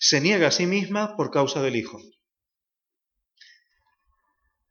Se 0.00 0.20
niega 0.20 0.48
a 0.48 0.50
sí 0.50 0.66
misma 0.66 1.16
por 1.16 1.30
causa 1.30 1.62
del 1.62 1.76
hijo. 1.76 2.00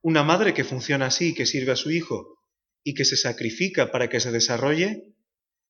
Una 0.02 0.24
madre 0.24 0.54
que 0.54 0.66
funciona 0.66 1.06
así, 1.06 1.34
que 1.34 1.46
sirve 1.46 1.72
a 1.72 1.78
su 1.78 1.92
hijo 1.92 2.39
y 2.90 2.96
que 2.96 3.06
se 3.06 3.18
sacrifica 3.18 3.92
para 3.92 4.10
que 4.10 4.20
se 4.20 4.32
desarrolle, 4.32 5.14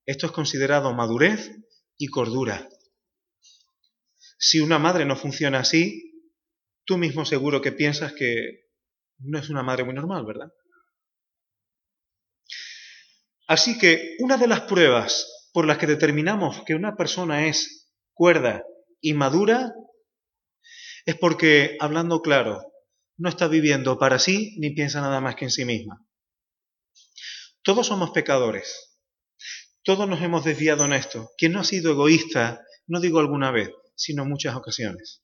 esto 0.05 0.25
es 0.25 0.31
considerado 0.31 0.93
madurez 0.93 1.51
y 1.97 2.07
cordura. 2.07 2.69
Si 4.37 4.61
una 4.61 4.79
madre 4.79 5.03
no 5.03 5.17
funciona 5.17 5.59
así, 5.59 6.31
tú 6.85 6.97
mismo 6.97 7.25
seguro 7.25 7.61
que 7.61 7.73
piensas 7.73 8.13
que 8.13 8.69
no 9.17 9.37
es 9.37 9.49
una 9.49 9.63
madre 9.63 9.83
muy 9.83 9.95
normal, 9.95 10.25
¿verdad? 10.25 10.47
Así 13.47 13.77
que 13.77 14.15
una 14.19 14.37
de 14.37 14.47
las 14.47 14.61
pruebas 14.61 15.49
por 15.51 15.67
las 15.67 15.77
que 15.77 15.87
determinamos 15.87 16.63
que 16.65 16.73
una 16.73 16.95
persona 16.95 17.47
es 17.47 17.91
cuerda 18.13 18.63
y 19.01 19.13
madura 19.13 19.73
es 21.05 21.17
porque, 21.17 21.75
hablando 21.81 22.21
claro, 22.21 22.61
no 23.17 23.27
está 23.27 23.49
viviendo 23.49 23.99
para 23.99 24.19
sí 24.19 24.55
ni 24.57 24.69
piensa 24.69 25.01
nada 25.01 25.19
más 25.19 25.35
que 25.35 25.43
en 25.43 25.51
sí 25.51 25.65
misma. 25.65 26.05
Todos 27.63 27.87
somos 27.87 28.11
pecadores. 28.11 28.99
Todos 29.83 30.07
nos 30.07 30.21
hemos 30.21 30.43
desviado 30.43 30.85
en 30.85 30.93
esto. 30.93 31.29
Quien 31.37 31.53
no 31.53 31.61
ha 31.61 31.63
sido 31.63 31.91
egoísta, 31.91 32.63
no 32.87 32.99
digo 32.99 33.19
alguna 33.19 33.51
vez, 33.51 33.69
sino 33.95 34.25
muchas 34.25 34.55
ocasiones. 34.55 35.23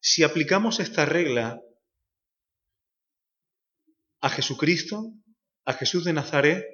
Si 0.00 0.22
aplicamos 0.22 0.78
esta 0.78 1.04
regla 1.04 1.60
a 4.20 4.30
Jesucristo, 4.30 5.12
a 5.64 5.72
Jesús 5.72 6.04
de 6.04 6.12
Nazaret, 6.12 6.64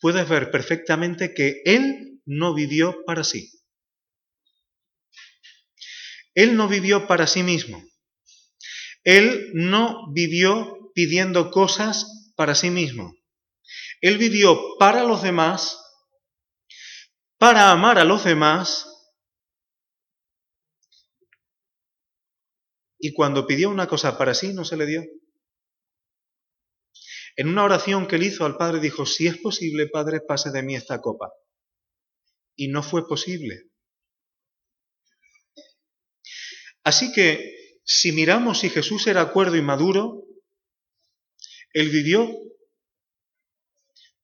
puedes 0.00 0.28
ver 0.28 0.50
perfectamente 0.50 1.34
que 1.34 1.62
Él 1.64 2.20
no 2.24 2.54
vivió 2.54 3.04
para 3.04 3.24
sí. 3.24 3.50
Él 6.34 6.56
no 6.56 6.68
vivió 6.68 7.06
para 7.06 7.26
sí 7.26 7.42
mismo. 7.42 7.82
Él 9.04 9.50
no 9.54 10.12
vivió 10.12 10.92
pidiendo 10.94 11.50
cosas 11.50 12.32
para 12.36 12.54
sí 12.54 12.70
mismo. 12.70 13.14
Él 14.00 14.18
vivió 14.18 14.58
para 14.78 15.04
los 15.04 15.22
demás, 15.22 15.78
para 17.38 17.70
amar 17.70 17.98
a 17.98 18.04
los 18.04 18.24
demás 18.24 18.86
y 22.98 23.14
cuando 23.14 23.46
pidió 23.46 23.70
una 23.70 23.86
cosa 23.86 24.18
para 24.18 24.34
sí 24.34 24.52
no 24.52 24.64
se 24.64 24.76
le 24.76 24.86
dio. 24.86 25.02
En 27.36 27.48
una 27.48 27.64
oración 27.64 28.06
que 28.06 28.16
él 28.16 28.24
hizo 28.24 28.44
al 28.44 28.58
Padre 28.58 28.80
dijo, 28.80 29.06
si 29.06 29.26
es 29.26 29.38
posible, 29.38 29.88
Padre, 29.88 30.20
pase 30.20 30.50
de 30.50 30.62
mí 30.62 30.74
esta 30.74 31.00
copa. 31.00 31.32
Y 32.56 32.68
no 32.68 32.82
fue 32.82 33.08
posible. 33.08 33.70
Así 36.84 37.12
que 37.12 37.59
si 37.92 38.12
miramos 38.12 38.60
si 38.60 38.70
Jesús 38.70 39.06
era 39.06 39.20
acuerdo 39.20 39.56
y 39.56 39.62
maduro, 39.62 40.22
él 41.72 41.88
vivió 41.88 42.28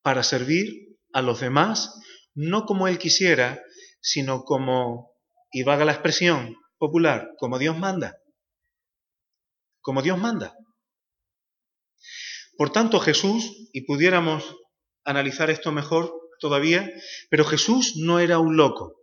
para 0.02 0.22
servir 0.22 0.96
a 1.12 1.22
los 1.22 1.40
demás, 1.40 2.00
no 2.34 2.64
como 2.64 2.86
él 2.86 2.98
quisiera, 2.98 3.62
sino 4.00 4.44
como, 4.44 5.12
y 5.50 5.62
vaga 5.62 5.84
la 5.84 5.92
expresión 5.92 6.56
popular, 6.78 7.30
como 7.38 7.58
Dios 7.58 7.76
manda 7.76 8.16
como 9.86 10.02
Dios 10.02 10.18
manda. 10.18 10.52
Por 12.58 12.72
tanto, 12.72 12.98
Jesús, 12.98 13.68
y 13.72 13.82
pudiéramos 13.82 14.56
analizar 15.04 15.48
esto 15.48 15.70
mejor 15.70 16.12
todavía, 16.40 16.90
pero 17.30 17.44
Jesús 17.44 17.92
no 17.94 18.18
era 18.18 18.40
un 18.40 18.56
loco. 18.56 18.96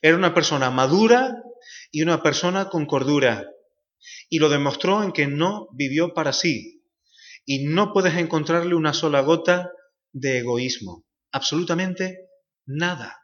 Era 0.00 0.16
una 0.16 0.34
persona 0.34 0.70
madura 0.70 1.42
y 1.90 2.02
una 2.02 2.22
persona 2.22 2.68
con 2.68 2.86
cordura. 2.86 3.48
Y 4.28 4.38
lo 4.38 4.48
demostró 4.48 5.02
en 5.02 5.12
que 5.12 5.26
no 5.26 5.68
vivió 5.72 6.14
para 6.14 6.32
sí. 6.32 6.84
Y 7.44 7.64
no 7.64 7.92
puedes 7.92 8.14
encontrarle 8.16 8.74
una 8.74 8.92
sola 8.92 9.20
gota 9.20 9.70
de 10.12 10.38
egoísmo. 10.38 11.04
Absolutamente 11.32 12.28
nada. 12.66 13.20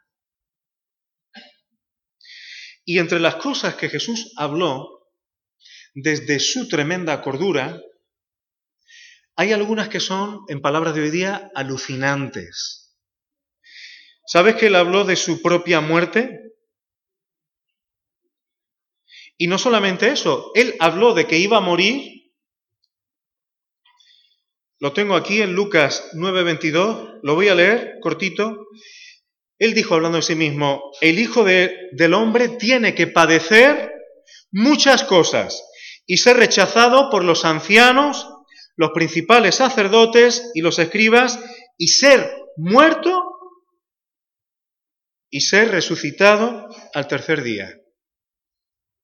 Y 2.85 2.99
entre 2.99 3.19
las 3.19 3.35
cosas 3.35 3.75
que 3.75 3.89
Jesús 3.89 4.33
habló, 4.37 5.09
desde 5.93 6.39
su 6.39 6.67
tremenda 6.67 7.21
cordura, 7.21 7.79
hay 9.35 9.51
algunas 9.51 9.89
que 9.89 9.99
son, 9.99 10.41
en 10.47 10.61
palabras 10.61 10.93
de 10.93 11.01
hoy 11.01 11.09
día, 11.09 11.51
alucinantes. 11.55 12.95
¿Sabes 14.25 14.55
que 14.55 14.67
él 14.67 14.75
habló 14.75 15.05
de 15.05 15.15
su 15.15 15.41
propia 15.41 15.81
muerte? 15.81 16.52
Y 19.37 19.47
no 19.47 19.57
solamente 19.57 20.09
eso, 20.09 20.51
él 20.55 20.75
habló 20.79 21.13
de 21.13 21.25
que 21.25 21.37
iba 21.37 21.57
a 21.57 21.61
morir. 21.61 22.31
Lo 24.79 24.93
tengo 24.93 25.15
aquí 25.15 25.41
en 25.41 25.53
Lucas 25.53 26.09
9:22, 26.13 27.19
lo 27.23 27.35
voy 27.35 27.47
a 27.47 27.55
leer 27.55 27.99
cortito. 28.01 28.67
Él 29.59 29.73
dijo, 29.73 29.95
hablando 29.95 30.17
de 30.17 30.23
sí 30.23 30.35
mismo, 30.35 30.91
el 30.99 31.19
Hijo 31.19 31.43
del 31.45 32.13
Hombre 32.13 32.49
tiene 32.49 32.95
que 32.95 33.07
padecer 33.07 33.91
muchas 34.51 35.03
cosas 35.03 35.63
y 36.05 36.17
ser 36.17 36.37
rechazado 36.37 37.09
por 37.09 37.23
los 37.23 37.45
ancianos, 37.45 38.27
los 38.75 38.91
principales 38.91 39.55
sacerdotes 39.55 40.51
y 40.53 40.61
los 40.61 40.79
escribas, 40.79 41.39
y 41.77 41.87
ser 41.87 42.29
muerto 42.57 43.23
y 45.29 45.41
ser 45.41 45.71
resucitado 45.71 46.67
al 46.93 47.07
tercer 47.07 47.41
día. 47.41 47.82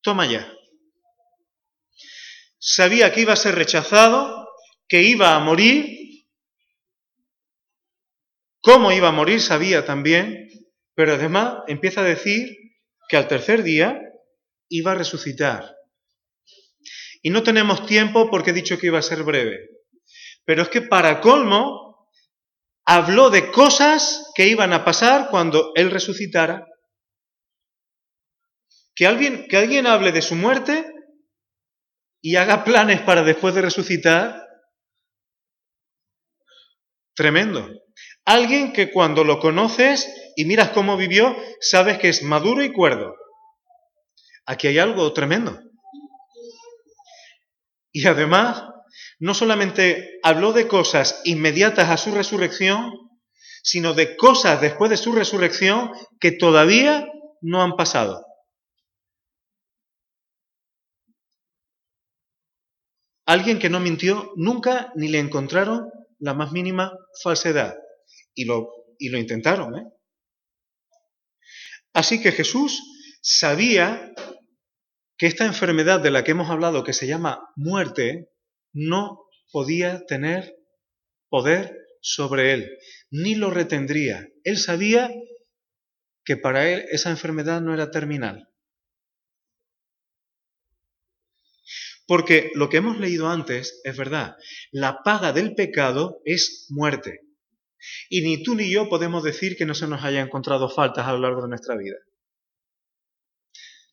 Toma 0.01 0.25
ya. 0.25 0.51
Sabía 2.59 3.11
que 3.13 3.21
iba 3.21 3.33
a 3.33 3.37
ser 3.37 3.55
rechazado, 3.55 4.47
que 4.87 5.03
iba 5.03 5.35
a 5.35 5.39
morir. 5.39 5.97
Cómo 8.61 8.91
iba 8.91 9.07
a 9.07 9.13
morir 9.13 9.41
sabía 9.41 9.85
también, 9.85 10.49
pero 10.93 11.13
además 11.13 11.59
empieza 11.67 12.01
a 12.01 12.05
decir 12.05 12.49
que 13.07 13.17
al 13.17 13.27
tercer 13.27 13.63
día 13.63 13.99
iba 14.69 14.91
a 14.91 14.95
resucitar. 14.95 15.75
Y 17.21 17.29
no 17.29 17.43
tenemos 17.43 17.85
tiempo 17.85 18.29
porque 18.29 18.51
he 18.51 18.53
dicho 18.53 18.77
que 18.77 18.87
iba 18.87 18.99
a 18.99 19.03
ser 19.03 19.23
breve. 19.23 19.69
Pero 20.45 20.63
es 20.63 20.69
que 20.69 20.81
para 20.81 21.21
colmo, 21.21 22.09
habló 22.85 23.29
de 23.29 23.51
cosas 23.51 24.31
que 24.35 24.47
iban 24.47 24.73
a 24.73 24.83
pasar 24.83 25.29
cuando 25.29 25.71
Él 25.75 25.91
resucitara. 25.91 26.65
Que 28.99 29.07
alguien, 29.07 29.47
que 29.47 29.55
alguien 29.55 29.87
hable 29.87 30.11
de 30.11 30.21
su 30.21 30.35
muerte 30.35 30.93
y 32.21 32.35
haga 32.35 32.65
planes 32.65 32.99
para 32.99 33.23
después 33.23 33.55
de 33.55 33.61
resucitar. 33.61 34.45
Tremendo. 37.15 37.69
Alguien 38.25 38.73
que 38.73 38.91
cuando 38.91 39.23
lo 39.23 39.39
conoces 39.39 40.13
y 40.35 40.43
miras 40.43 40.71
cómo 40.71 40.97
vivió, 40.97 41.33
sabes 41.61 41.97
que 41.97 42.09
es 42.09 42.23
maduro 42.23 42.61
y 42.61 42.73
cuerdo. 42.73 43.15
Aquí 44.45 44.67
hay 44.67 44.79
algo 44.79 45.13
tremendo. 45.13 45.57
Y 47.93 48.05
además 48.05 48.65
no 49.17 49.33
solamente 49.33 50.19
habló 50.23 50.51
de 50.51 50.67
cosas 50.67 51.21
inmediatas 51.23 51.89
a 51.89 51.95
su 51.95 52.11
resurrección, 52.11 52.91
sino 53.63 53.93
de 53.93 54.17
cosas 54.17 54.59
después 54.59 54.91
de 54.91 54.97
su 54.97 55.13
resurrección 55.13 55.93
que 56.19 56.33
todavía 56.33 57.07
no 57.39 57.63
han 57.63 57.77
pasado. 57.77 58.25
Alguien 63.29 63.59
que 63.59 63.69
no 63.69 63.79
mintió 63.79 64.33
nunca 64.37 64.91
ni 64.95 65.07
le 65.07 65.19
encontraron 65.19 65.91
la 66.17 66.33
más 66.33 66.51
mínima 66.51 66.91
falsedad. 67.21 67.75
Y 68.33 68.45
lo, 68.45 68.71
intentaron. 68.97 69.77
¿eh? 69.77 69.83
Así 71.93 72.19
que 72.23 72.31
Jesús 72.31 72.81
sabía 73.21 74.15
que 75.15 75.27
esta 75.27 75.45
enfermedad 75.45 75.99
de 75.99 76.09
la 76.09 76.23
que 76.23 76.31
hemos 76.31 76.49
hablado, 76.49 76.83
que 76.83 76.93
se 76.93 77.05
llama 77.05 77.39
muerte, 77.55 78.31
no 78.73 79.19
podía 79.51 80.03
tener 80.07 80.55
poder 81.29 81.77
sobre 82.01 82.53
él, 82.53 82.79
ni 83.11 83.35
lo 83.35 83.51
retendría. 83.51 84.27
Él 84.43 84.57
sabía 84.57 85.11
que 86.25 86.35
para 86.35 86.67
él 86.67 86.83
esa 86.89 87.11
enfermedad 87.11 87.61
no 87.61 87.75
era 87.75 87.91
terminal. 87.91 88.49
Porque 92.09 92.49
lo 92.55 92.69
que 92.69 92.77
hemos 92.77 92.97
leído 92.97 93.29
antes 93.29 93.81
es 93.83 93.95
verdad, 93.95 94.35
la 94.71 95.03
paga 95.03 95.31
del 95.31 95.53
pecado 95.53 96.23
es 96.25 96.65
muerte. 96.69 97.19
Y 98.09 98.21
ni 98.21 98.41
tú 98.41 98.55
ni 98.55 98.71
yo 98.71 98.89
podemos 98.89 99.21
decir 99.23 99.55
que 99.55 99.67
no 99.67 99.75
se 99.75 99.87
nos 99.87 100.03
haya 100.03 100.19
encontrado 100.19 100.69
faltas 100.69 101.05
a 101.05 101.11
lo 101.11 101.19
largo 101.19 101.43
de 101.43 101.49
nuestra 101.49 101.77
vida. 101.77 101.97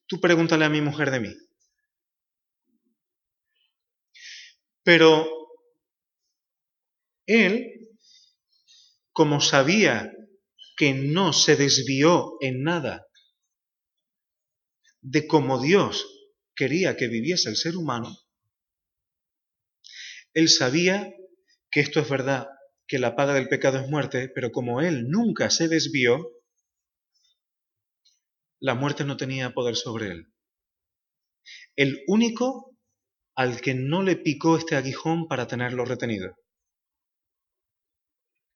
Tú 0.07 0.19
pregúntale 0.19 0.65
a 0.65 0.71
mi 0.71 0.81
mujer 0.81 1.11
de 1.11 1.21
mí. 1.21 1.35
Pero 4.83 5.29
él, 7.27 7.91
como 9.13 9.43
sabía 9.43 10.11
que 10.79 10.95
no 10.95 11.35
se 11.35 11.55
desvió 11.57 12.39
en 12.41 12.63
nada 12.63 13.07
de 15.03 15.27
cómo 15.27 15.61
Dios 15.61 16.16
quería 16.57 16.97
que 16.97 17.09
viviese 17.09 17.49
el 17.51 17.57
ser 17.57 17.77
humano, 17.77 18.19
él 20.35 20.49
sabía 20.49 21.15
que 21.71 21.81
esto 21.81 22.01
es 22.01 22.11
verdad, 22.11 22.49
que 22.87 22.99
la 22.99 23.17
paga 23.17 23.35
del 23.35 23.49
pecado 23.49 23.79
es 23.79 23.89
muerte, 23.89 24.31
pero 24.35 24.51
como 24.51 24.81
él 24.81 25.09
nunca 25.09 25.51
se 25.51 25.69
desvió, 25.69 26.31
la 28.61 28.75
muerte 28.75 29.05
no 29.05 29.17
tenía 29.17 29.55
poder 29.55 29.77
sobre 29.77 30.09
él. 30.09 30.33
El 31.75 32.03
único 32.07 32.77
al 33.35 33.61
que 33.61 33.75
no 33.75 34.03
le 34.03 34.17
picó 34.17 34.57
este 34.57 34.77
aguijón 34.77 35.29
para 35.29 35.47
tenerlo 35.47 35.85
retenido. 35.85 36.37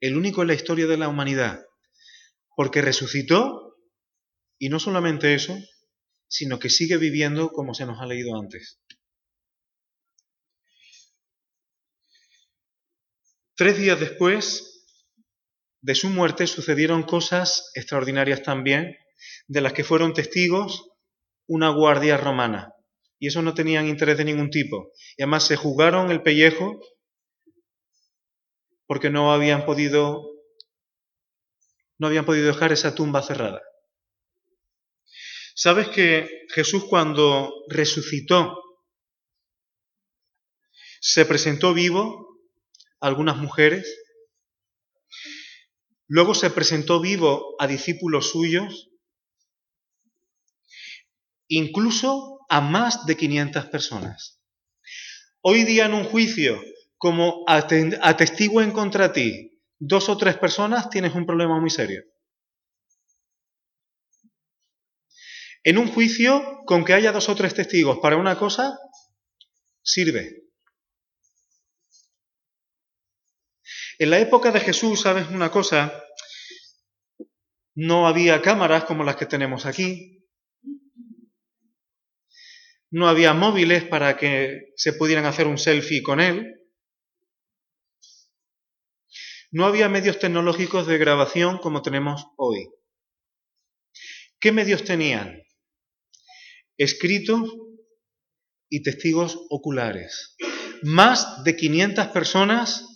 El 0.00 0.16
único 0.16 0.42
en 0.42 0.48
la 0.48 0.54
historia 0.54 0.86
de 0.86 0.96
la 0.96 1.08
humanidad, 1.08 1.62
porque 2.56 2.80
resucitó 2.80 3.76
y 4.58 4.70
no 4.70 4.78
solamente 4.78 5.34
eso, 5.34 5.58
sino 6.30 6.60
que 6.60 6.70
sigue 6.70 6.96
viviendo 6.96 7.50
como 7.50 7.74
se 7.74 7.84
nos 7.84 8.00
ha 8.00 8.06
leído 8.06 8.38
antes. 8.38 8.80
Tres 13.56 13.76
días 13.76 13.98
después 13.98 14.86
de 15.82 15.94
su 15.94 16.08
muerte 16.08 16.46
sucedieron 16.46 17.02
cosas 17.02 17.72
extraordinarias 17.74 18.42
también, 18.42 18.96
de 19.48 19.60
las 19.60 19.72
que 19.72 19.84
fueron 19.84 20.14
testigos 20.14 20.88
una 21.46 21.68
guardia 21.70 22.16
romana. 22.16 22.72
Y 23.18 23.26
eso 23.26 23.42
no 23.42 23.52
tenían 23.52 23.88
interés 23.88 24.16
de 24.16 24.24
ningún 24.24 24.50
tipo. 24.50 24.92
Y 25.16 25.22
además 25.22 25.46
se 25.46 25.56
jugaron 25.56 26.10
el 26.10 26.22
pellejo 26.22 26.80
porque 28.86 29.10
no 29.10 29.32
habían 29.32 29.66
podido 29.66 30.30
no 31.98 32.06
habían 32.06 32.24
podido 32.24 32.46
dejar 32.46 32.72
esa 32.72 32.94
tumba 32.94 33.20
cerrada. 33.20 33.60
¿Sabes 35.54 35.88
que 35.88 36.46
Jesús 36.54 36.84
cuando 36.88 37.52
resucitó 37.68 38.56
se 41.00 41.24
presentó 41.24 41.72
vivo 41.72 42.30
algunas 43.00 43.36
mujeres. 43.38 43.98
Luego 46.06 46.34
se 46.34 46.50
presentó 46.50 47.00
vivo 47.00 47.54
a 47.58 47.66
discípulos 47.66 48.30
suyos, 48.30 48.90
incluso 51.48 52.40
a 52.48 52.60
más 52.60 53.06
de 53.06 53.16
500 53.16 53.66
personas. 53.66 54.42
Hoy 55.40 55.64
día 55.64 55.86
en 55.86 55.94
un 55.94 56.04
juicio, 56.04 56.60
como 56.98 57.44
atestiguen 57.46 58.72
contra 58.72 59.12
ti 59.12 59.58
dos 59.78 60.10
o 60.10 60.18
tres 60.18 60.36
personas, 60.36 60.90
tienes 60.90 61.14
un 61.14 61.24
problema 61.24 61.58
muy 61.58 61.70
serio. 61.70 62.02
En 65.62 65.78
un 65.78 65.88
juicio, 65.88 66.62
con 66.64 66.84
que 66.84 66.94
haya 66.94 67.12
dos 67.12 67.28
o 67.28 67.34
tres 67.34 67.54
testigos 67.54 67.98
para 68.00 68.16
una 68.16 68.38
cosa, 68.38 68.78
sirve. 69.82 70.44
En 73.98 74.08
la 74.08 74.18
época 74.18 74.50
de 74.50 74.60
Jesús, 74.60 75.02
¿sabes 75.02 75.28
una 75.28 75.50
cosa? 75.50 75.92
No 77.74 78.08
había 78.08 78.40
cámaras 78.40 78.84
como 78.84 79.04
las 79.04 79.16
que 79.16 79.26
tenemos 79.26 79.66
aquí. 79.66 80.26
No 82.90 83.08
había 83.08 83.34
móviles 83.34 83.84
para 83.84 84.16
que 84.16 84.72
se 84.76 84.94
pudieran 84.94 85.26
hacer 85.26 85.46
un 85.46 85.58
selfie 85.58 86.02
con 86.02 86.20
él. 86.20 86.60
No 89.52 89.66
había 89.66 89.88
medios 89.88 90.18
tecnológicos 90.18 90.86
de 90.86 90.96
grabación 90.96 91.58
como 91.58 91.82
tenemos 91.82 92.26
hoy. 92.36 92.70
¿Qué 94.40 94.52
medios 94.52 94.84
tenían? 94.84 95.42
Escritos 96.80 97.42
y 98.70 98.82
testigos 98.82 99.38
oculares. 99.50 100.34
Más 100.80 101.44
de 101.44 101.54
500 101.54 102.06
personas 102.06 102.86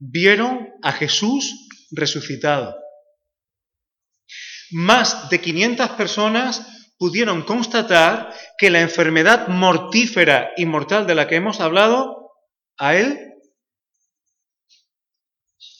vieron 0.00 0.68
a 0.82 0.90
Jesús 0.90 1.68
resucitado. 1.92 2.74
Más 4.72 5.30
de 5.30 5.40
500 5.40 5.90
personas 5.90 6.90
pudieron 6.98 7.42
constatar 7.42 8.34
que 8.58 8.68
la 8.68 8.80
enfermedad 8.80 9.46
mortífera 9.46 10.50
y 10.56 10.66
mortal 10.66 11.06
de 11.06 11.14
la 11.14 11.28
que 11.28 11.36
hemos 11.36 11.60
hablado, 11.60 12.32
a 12.78 12.96
él 12.96 13.16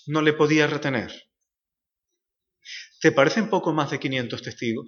no 0.06 0.22
le 0.22 0.34
podía 0.34 0.68
retener. 0.68 1.10
¿Te 3.00 3.10
parecen 3.10 3.50
poco 3.50 3.72
más 3.72 3.90
de 3.90 3.98
500 3.98 4.40
testigos? 4.40 4.86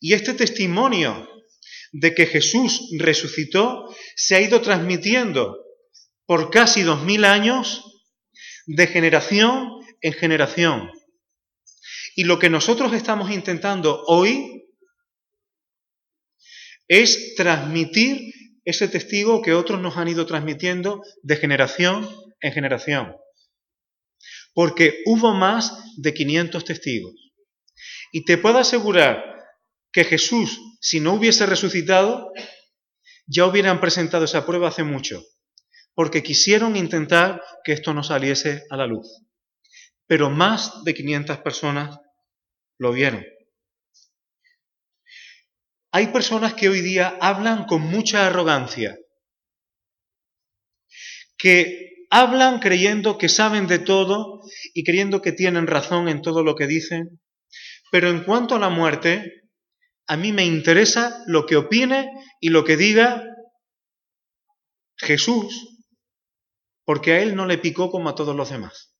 Y 0.00 0.14
este 0.14 0.34
testimonio 0.34 1.28
de 1.92 2.14
que 2.14 2.26
Jesús 2.26 2.88
resucitó 2.98 3.94
se 4.16 4.36
ha 4.36 4.40
ido 4.40 4.60
transmitiendo 4.62 5.58
por 6.26 6.50
casi 6.50 6.82
dos 6.82 7.02
mil 7.02 7.24
años 7.24 7.84
de 8.66 8.86
generación 8.86 9.68
en 10.00 10.12
generación. 10.12 10.90
Y 12.16 12.24
lo 12.24 12.38
que 12.38 12.50
nosotros 12.50 12.92
estamos 12.92 13.30
intentando 13.30 14.02
hoy 14.06 14.64
es 16.88 17.34
transmitir 17.36 18.32
ese 18.64 18.88
testigo 18.88 19.42
que 19.42 19.54
otros 19.54 19.80
nos 19.80 19.96
han 19.96 20.08
ido 20.08 20.26
transmitiendo 20.26 21.02
de 21.22 21.36
generación 21.36 22.08
en 22.40 22.52
generación. 22.52 23.16
Porque 24.54 25.02
hubo 25.06 25.34
más 25.34 25.72
de 25.96 26.12
500 26.12 26.64
testigos. 26.64 27.14
Y 28.12 28.24
te 28.24 28.38
puedo 28.38 28.58
asegurar 28.58 29.39
que 29.92 30.04
Jesús, 30.04 30.60
si 30.80 31.00
no 31.00 31.14
hubiese 31.14 31.46
resucitado, 31.46 32.32
ya 33.26 33.46
hubieran 33.46 33.80
presentado 33.80 34.24
esa 34.24 34.46
prueba 34.46 34.68
hace 34.68 34.84
mucho 34.84 35.22
porque 35.94 36.22
quisieron 36.22 36.76
intentar 36.76 37.42
que 37.64 37.72
esto 37.72 37.92
no 37.92 38.02
saliese 38.02 38.64
a 38.70 38.76
la 38.78 38.86
luz. 38.86 39.06
Pero 40.06 40.30
más 40.30 40.82
de 40.84 40.94
500 40.94 41.38
personas 41.38 41.98
lo 42.78 42.92
vieron. 42.92 43.24
Hay 45.92 46.06
personas 46.08 46.54
que 46.54 46.68
hoy 46.68 46.80
día 46.80 47.18
hablan 47.20 47.66
con 47.66 47.82
mucha 47.82 48.26
arrogancia, 48.26 48.96
que 51.36 52.06
hablan 52.10 52.60
creyendo 52.60 53.18
que 53.18 53.28
saben 53.28 53.66
de 53.66 53.80
todo 53.80 54.40
y 54.72 54.84
creyendo 54.84 55.20
que 55.20 55.32
tienen 55.32 55.66
razón 55.66 56.08
en 56.08 56.22
todo 56.22 56.42
lo 56.42 56.54
que 56.54 56.66
dicen, 56.66 57.20
pero 57.90 58.08
en 58.08 58.24
cuanto 58.24 58.54
a 58.54 58.58
la 58.60 58.68
muerte, 58.68 59.39
a 60.10 60.16
mí 60.16 60.32
me 60.32 60.44
interesa 60.44 61.22
lo 61.28 61.46
que 61.46 61.54
opine 61.54 62.10
y 62.40 62.48
lo 62.48 62.64
que 62.64 62.76
diga 62.76 63.24
Jesús 64.96 65.78
porque 66.84 67.12
a 67.12 67.22
él 67.22 67.36
no 67.36 67.46
le 67.46 67.58
picó 67.58 67.92
como 67.92 68.08
a 68.08 68.16
todos 68.16 68.34
los 68.34 68.50
demás. 68.50 68.92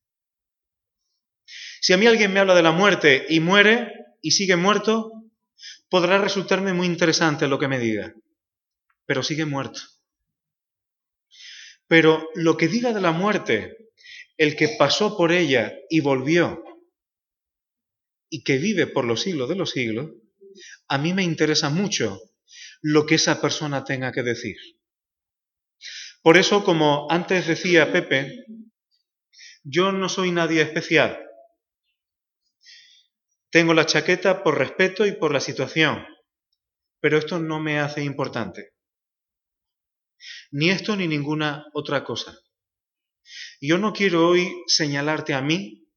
Si 1.80 1.92
a 1.92 1.96
mí 1.96 2.06
alguien 2.06 2.32
me 2.32 2.38
habla 2.38 2.54
de 2.54 2.62
la 2.62 2.70
muerte 2.70 3.26
y 3.28 3.40
muere 3.40 3.92
y 4.22 4.30
sigue 4.30 4.54
muerto, 4.54 5.10
podrá 5.88 6.18
resultarme 6.18 6.74
muy 6.74 6.86
interesante 6.86 7.48
lo 7.48 7.58
que 7.58 7.66
me 7.66 7.80
diga, 7.80 8.14
pero 9.04 9.24
sigue 9.24 9.46
muerto. 9.46 9.80
Pero 11.88 12.28
lo 12.36 12.56
que 12.56 12.68
diga 12.68 12.92
de 12.92 13.00
la 13.00 13.10
muerte, 13.10 13.90
el 14.36 14.54
que 14.54 14.76
pasó 14.78 15.16
por 15.16 15.32
ella 15.32 15.74
y 15.88 15.98
volvió, 15.98 16.62
y 18.28 18.44
que 18.44 18.58
vive 18.58 18.86
por 18.86 19.04
los 19.04 19.22
siglos 19.22 19.48
de 19.48 19.56
los 19.56 19.70
siglos, 19.70 20.12
a 20.88 20.98
mí 20.98 21.14
me 21.14 21.22
interesa 21.22 21.70
mucho 21.70 22.20
lo 22.82 23.06
que 23.06 23.16
esa 23.16 23.40
persona 23.40 23.84
tenga 23.84 24.12
que 24.12 24.22
decir. 24.22 24.56
Por 26.22 26.36
eso, 26.36 26.64
como 26.64 27.06
antes 27.10 27.46
decía 27.46 27.92
Pepe, 27.92 28.44
yo 29.62 29.92
no 29.92 30.08
soy 30.08 30.32
nadie 30.32 30.62
especial. 30.62 31.18
Tengo 33.50 33.74
la 33.74 33.86
chaqueta 33.86 34.42
por 34.42 34.58
respeto 34.58 35.06
y 35.06 35.12
por 35.12 35.32
la 35.32 35.40
situación, 35.40 36.06
pero 37.00 37.18
esto 37.18 37.38
no 37.38 37.58
me 37.60 37.80
hace 37.80 38.02
importante. 38.04 38.74
Ni 40.50 40.70
esto 40.70 40.96
ni 40.96 41.08
ninguna 41.08 41.66
otra 41.72 42.04
cosa. 42.04 42.38
Yo 43.60 43.78
no 43.78 43.92
quiero 43.92 44.28
hoy 44.28 44.50
señalarte 44.66 45.34
a 45.34 45.40
mí 45.40 45.88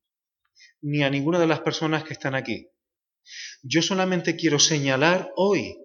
ni 0.82 1.04
a 1.04 1.10
ninguna 1.10 1.40
de 1.40 1.48
las 1.48 1.62
personas 1.62 2.04
que 2.04 2.14
están 2.14 2.36
aquí. 2.36 2.68
Yo 3.62 3.82
solamente 3.82 4.36
quiero 4.36 4.60
señalar 4.60 5.32
hoy 5.36 5.78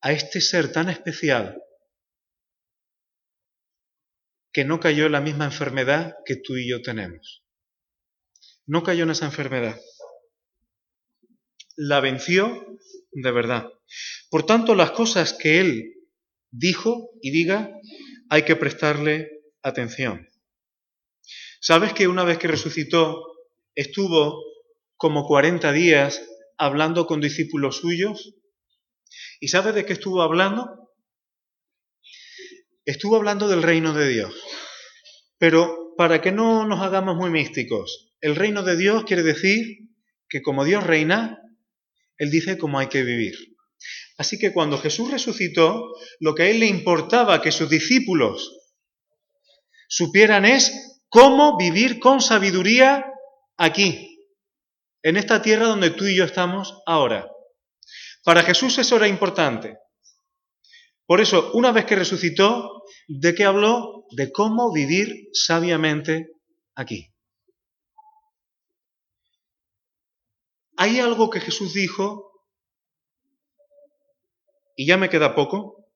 a 0.00 0.12
este 0.12 0.40
ser 0.40 0.72
tan 0.72 0.88
especial 0.88 1.60
que 4.52 4.64
no 4.64 4.80
cayó 4.80 5.06
en 5.06 5.12
la 5.12 5.20
misma 5.20 5.44
enfermedad 5.44 6.14
que 6.24 6.36
tú 6.36 6.56
y 6.56 6.68
yo 6.68 6.82
tenemos. 6.82 7.44
No 8.66 8.82
cayó 8.82 9.04
en 9.04 9.10
esa 9.10 9.26
enfermedad. 9.26 9.80
La 11.76 12.00
venció 12.00 12.78
de 13.12 13.30
verdad. 13.30 13.68
Por 14.30 14.46
tanto, 14.46 14.74
las 14.74 14.90
cosas 14.92 15.32
que 15.32 15.60
él 15.60 15.94
dijo 16.50 17.10
y 17.22 17.30
diga, 17.30 17.70
hay 18.30 18.42
que 18.44 18.56
prestarle 18.56 19.30
atención. 19.62 20.28
¿Sabes 21.60 21.92
que 21.92 22.08
una 22.08 22.24
vez 22.24 22.38
que 22.38 22.48
resucitó, 22.48 23.22
estuvo 23.74 24.47
como 24.98 25.26
40 25.26 25.72
días 25.72 26.20
hablando 26.58 27.06
con 27.06 27.20
discípulos 27.20 27.76
suyos? 27.76 28.34
¿Y 29.40 29.48
sabes 29.48 29.74
de 29.74 29.86
qué 29.86 29.94
estuvo 29.94 30.20
hablando? 30.20 30.90
Estuvo 32.84 33.16
hablando 33.16 33.48
del 33.48 33.62
reino 33.62 33.94
de 33.94 34.08
Dios. 34.08 34.34
Pero 35.38 35.94
para 35.96 36.20
que 36.20 36.32
no 36.32 36.66
nos 36.66 36.80
hagamos 36.82 37.16
muy 37.16 37.30
místicos, 37.30 38.12
el 38.20 38.34
reino 38.34 38.62
de 38.62 38.76
Dios 38.76 39.04
quiere 39.04 39.22
decir 39.22 39.88
que 40.28 40.42
como 40.42 40.64
Dios 40.64 40.84
reina, 40.84 41.38
Él 42.18 42.30
dice 42.30 42.58
cómo 42.58 42.78
hay 42.78 42.88
que 42.88 43.04
vivir. 43.04 43.34
Así 44.18 44.36
que 44.38 44.52
cuando 44.52 44.78
Jesús 44.78 45.12
resucitó, 45.12 45.94
lo 46.18 46.34
que 46.34 46.42
a 46.42 46.48
Él 46.48 46.58
le 46.58 46.66
importaba 46.66 47.40
que 47.40 47.52
sus 47.52 47.70
discípulos 47.70 48.52
supieran 49.88 50.44
es 50.44 50.98
cómo 51.08 51.56
vivir 51.56 52.00
con 52.00 52.20
sabiduría 52.20 53.06
aquí, 53.56 54.07
en 55.02 55.16
esta 55.16 55.42
tierra 55.42 55.66
donde 55.66 55.90
tú 55.90 56.04
y 56.04 56.16
yo 56.16 56.24
estamos 56.24 56.82
ahora. 56.86 57.30
Para 58.24 58.42
Jesús 58.42 58.78
eso 58.78 58.96
era 58.96 59.08
importante. 59.08 59.78
Por 61.06 61.20
eso, 61.20 61.52
una 61.54 61.72
vez 61.72 61.86
que 61.86 61.96
resucitó, 61.96 62.82
¿de 63.06 63.34
qué 63.34 63.44
habló? 63.44 64.04
De 64.10 64.30
cómo 64.30 64.72
vivir 64.72 65.28
sabiamente 65.32 66.28
aquí. 66.74 67.12
Hay 70.76 71.00
algo 71.00 71.30
que 71.30 71.40
Jesús 71.40 71.72
dijo, 71.72 72.44
y 74.76 74.86
ya 74.86 74.96
me 74.96 75.08
queda 75.08 75.34
poco, 75.34 75.90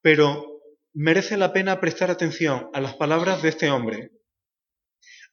pero 0.00 0.60
merece 0.92 1.36
la 1.36 1.52
pena 1.52 1.78
prestar 1.78 2.10
atención 2.10 2.70
a 2.72 2.80
las 2.80 2.94
palabras 2.94 3.42
de 3.42 3.50
este 3.50 3.70
hombre, 3.70 4.12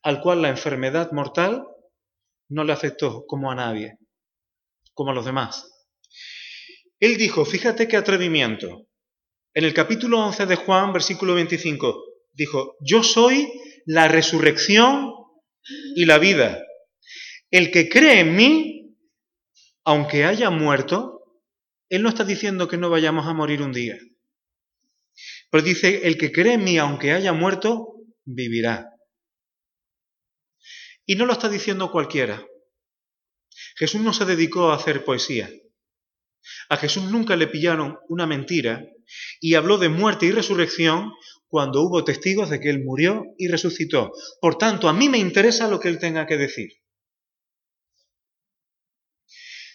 al 0.03 0.21
cual 0.21 0.41
la 0.41 0.49
enfermedad 0.49 1.11
mortal 1.13 1.65
no 2.49 2.63
le 2.63 2.73
afectó 2.73 3.25
como 3.25 3.51
a 3.51 3.55
nadie, 3.55 3.97
como 4.93 5.11
a 5.11 5.13
los 5.13 5.25
demás. 5.25 5.69
Él 6.99 7.17
dijo, 7.17 7.45
fíjate 7.45 7.87
qué 7.87 7.97
atrevimiento. 7.97 8.87
En 9.53 9.65
el 9.65 9.73
capítulo 9.73 10.19
11 10.25 10.45
de 10.45 10.55
Juan, 10.55 10.93
versículo 10.93 11.35
25, 11.35 12.03
dijo, 12.33 12.75
yo 12.79 13.03
soy 13.03 13.51
la 13.85 14.07
resurrección 14.07 15.11
y 15.95 16.05
la 16.05 16.17
vida. 16.17 16.63
El 17.51 17.71
que 17.71 17.89
cree 17.89 18.21
en 18.21 18.35
mí, 18.35 18.95
aunque 19.83 20.25
haya 20.25 20.49
muerto, 20.49 21.21
él 21.89 22.01
no 22.01 22.09
está 22.09 22.23
diciendo 22.23 22.67
que 22.67 22.77
no 22.77 22.89
vayamos 22.89 23.27
a 23.27 23.33
morir 23.33 23.61
un 23.61 23.73
día. 23.73 23.97
Pero 25.51 25.63
dice, 25.63 26.07
el 26.07 26.17
que 26.17 26.31
cree 26.31 26.53
en 26.53 26.63
mí, 26.63 26.77
aunque 26.77 27.11
haya 27.11 27.33
muerto, 27.33 27.97
vivirá. 28.25 28.92
Y 31.05 31.15
no 31.15 31.25
lo 31.25 31.33
está 31.33 31.49
diciendo 31.49 31.91
cualquiera. 31.91 32.45
Jesús 33.75 34.01
no 34.01 34.13
se 34.13 34.25
dedicó 34.25 34.71
a 34.71 34.75
hacer 34.75 35.03
poesía. 35.03 35.49
A 36.69 36.77
Jesús 36.77 37.03
nunca 37.05 37.35
le 37.35 37.47
pillaron 37.47 37.97
una 38.09 38.25
mentira 38.25 38.85
y 39.39 39.55
habló 39.55 39.77
de 39.77 39.89
muerte 39.89 40.25
y 40.25 40.31
resurrección 40.31 41.11
cuando 41.47 41.81
hubo 41.81 42.03
testigos 42.03 42.49
de 42.49 42.59
que 42.59 42.69
Él 42.69 42.83
murió 42.83 43.23
y 43.37 43.47
resucitó. 43.47 44.11
Por 44.41 44.57
tanto, 44.57 44.89
a 44.89 44.93
mí 44.93 45.09
me 45.09 45.19
interesa 45.19 45.67
lo 45.67 45.79
que 45.79 45.89
Él 45.89 45.99
tenga 45.99 46.25
que 46.25 46.37
decir. 46.37 46.69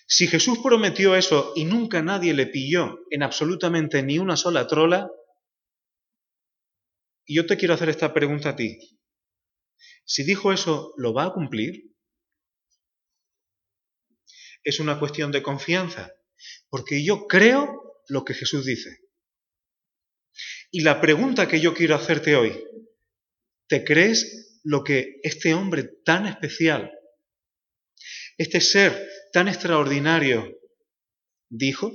Si 0.07 0.27
Jesús 0.27 0.59
prometió 0.63 1.15
eso 1.15 1.53
y 1.55 1.67
nunca 1.67 2.03
nadie 2.03 2.33
le 2.33 2.47
pilló 2.47 3.01
en 3.11 3.23
absolutamente 3.23 4.03
ni 4.03 4.19
una 4.19 4.37
sola 4.37 4.67
trola, 4.67 5.11
yo 7.27 7.45
te 7.45 7.59
quiero 7.59 7.75
hacer 7.75 7.91
esta 7.91 8.15
pregunta 8.15 8.51
a 8.51 8.57
ti. 8.57 8.98
Si 10.09 10.25
dijo 10.25 10.55
eso, 10.55 10.95
¿lo 10.97 11.13
va 11.13 11.25
a 11.25 11.33
cumplir? 11.35 11.95
Es 14.65 14.81
una 14.81 14.99
cuestión 14.99 15.31
de 15.33 15.43
confianza. 15.43 16.11
Porque 16.71 17.05
yo 17.05 17.27
creo 17.27 18.03
lo 18.09 18.25
que 18.25 18.33
Jesús 18.33 18.65
dice. 18.65 19.01
Y 20.71 20.81
la 20.81 21.03
pregunta 21.03 21.47
que 21.47 21.61
yo 21.61 21.75
quiero 21.75 21.95
hacerte 21.95 22.37
hoy, 22.37 22.59
¿te 23.67 23.85
crees 23.85 24.61
lo 24.65 24.83
que 24.83 25.21
este 25.23 25.53
hombre 25.53 25.85
tan 26.05 26.27
especial, 26.27 26.91
este 28.39 28.63
ser 28.63 29.09
tan 29.35 29.47
extraordinario, 29.49 30.59
dijo? 31.51 31.93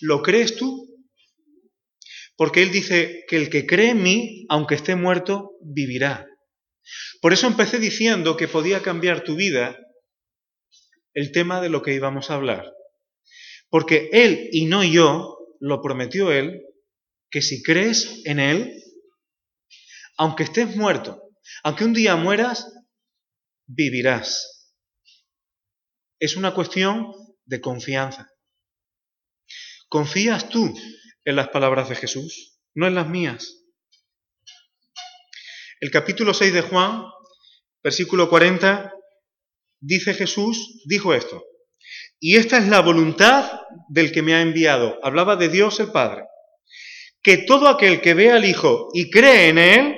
¿Lo 0.00 0.22
crees 0.22 0.56
tú? 0.56 0.91
Porque 2.36 2.62
él 2.62 2.72
dice 2.72 3.24
que 3.28 3.36
el 3.36 3.50
que 3.50 3.66
cree 3.66 3.90
en 3.90 4.02
mí, 4.02 4.46
aunque 4.48 4.74
esté 4.74 4.96
muerto, 4.96 5.52
vivirá. 5.60 6.26
Por 7.20 7.32
eso 7.32 7.46
empecé 7.46 7.78
diciendo 7.78 8.36
que 8.36 8.48
podía 8.48 8.82
cambiar 8.82 9.22
tu 9.22 9.36
vida 9.36 9.78
el 11.14 11.30
tema 11.32 11.60
de 11.60 11.68
lo 11.68 11.82
que 11.82 11.94
íbamos 11.94 12.30
a 12.30 12.34
hablar. 12.34 12.72
Porque 13.68 14.08
Él 14.12 14.48
y 14.52 14.66
no 14.66 14.82
yo, 14.82 15.38
lo 15.60 15.80
prometió 15.80 16.32
Él, 16.32 16.62
que 17.30 17.42
si 17.42 17.62
crees 17.62 18.22
en 18.24 18.40
Él, 18.40 18.82
aunque 20.16 20.44
estés 20.44 20.76
muerto, 20.76 21.22
aunque 21.62 21.84
un 21.84 21.92
día 21.92 22.16
mueras, 22.16 22.72
vivirás. 23.66 24.74
Es 26.18 26.36
una 26.36 26.54
cuestión 26.54 27.12
de 27.44 27.60
confianza. 27.60 28.30
¿Confías 29.88 30.48
tú 30.48 30.72
en 31.24 31.36
las 31.36 31.48
palabras 31.48 31.88
de 31.88 31.96
Jesús? 31.96 32.58
No 32.74 32.86
en 32.86 32.94
las 32.94 33.08
mías. 33.08 33.64
El 35.80 35.90
capítulo 35.90 36.32
6 36.32 36.52
de 36.52 36.62
Juan, 36.62 37.04
versículo 37.82 38.28
40, 38.28 38.92
dice 39.80 40.14
Jesús, 40.14 40.82
dijo 40.86 41.12
esto, 41.14 41.44
y 42.20 42.36
esta 42.36 42.58
es 42.58 42.68
la 42.68 42.80
voluntad 42.80 43.50
del 43.88 44.12
que 44.12 44.22
me 44.22 44.34
ha 44.34 44.42
enviado, 44.42 44.98
hablaba 45.02 45.36
de 45.36 45.48
Dios 45.48 45.80
el 45.80 45.90
Padre, 45.90 46.22
que 47.20 47.38
todo 47.38 47.68
aquel 47.68 48.00
que 48.00 48.14
ve 48.14 48.30
al 48.30 48.44
Hijo 48.44 48.88
y 48.94 49.10
cree 49.10 49.48
en 49.48 49.58
Él, 49.58 49.96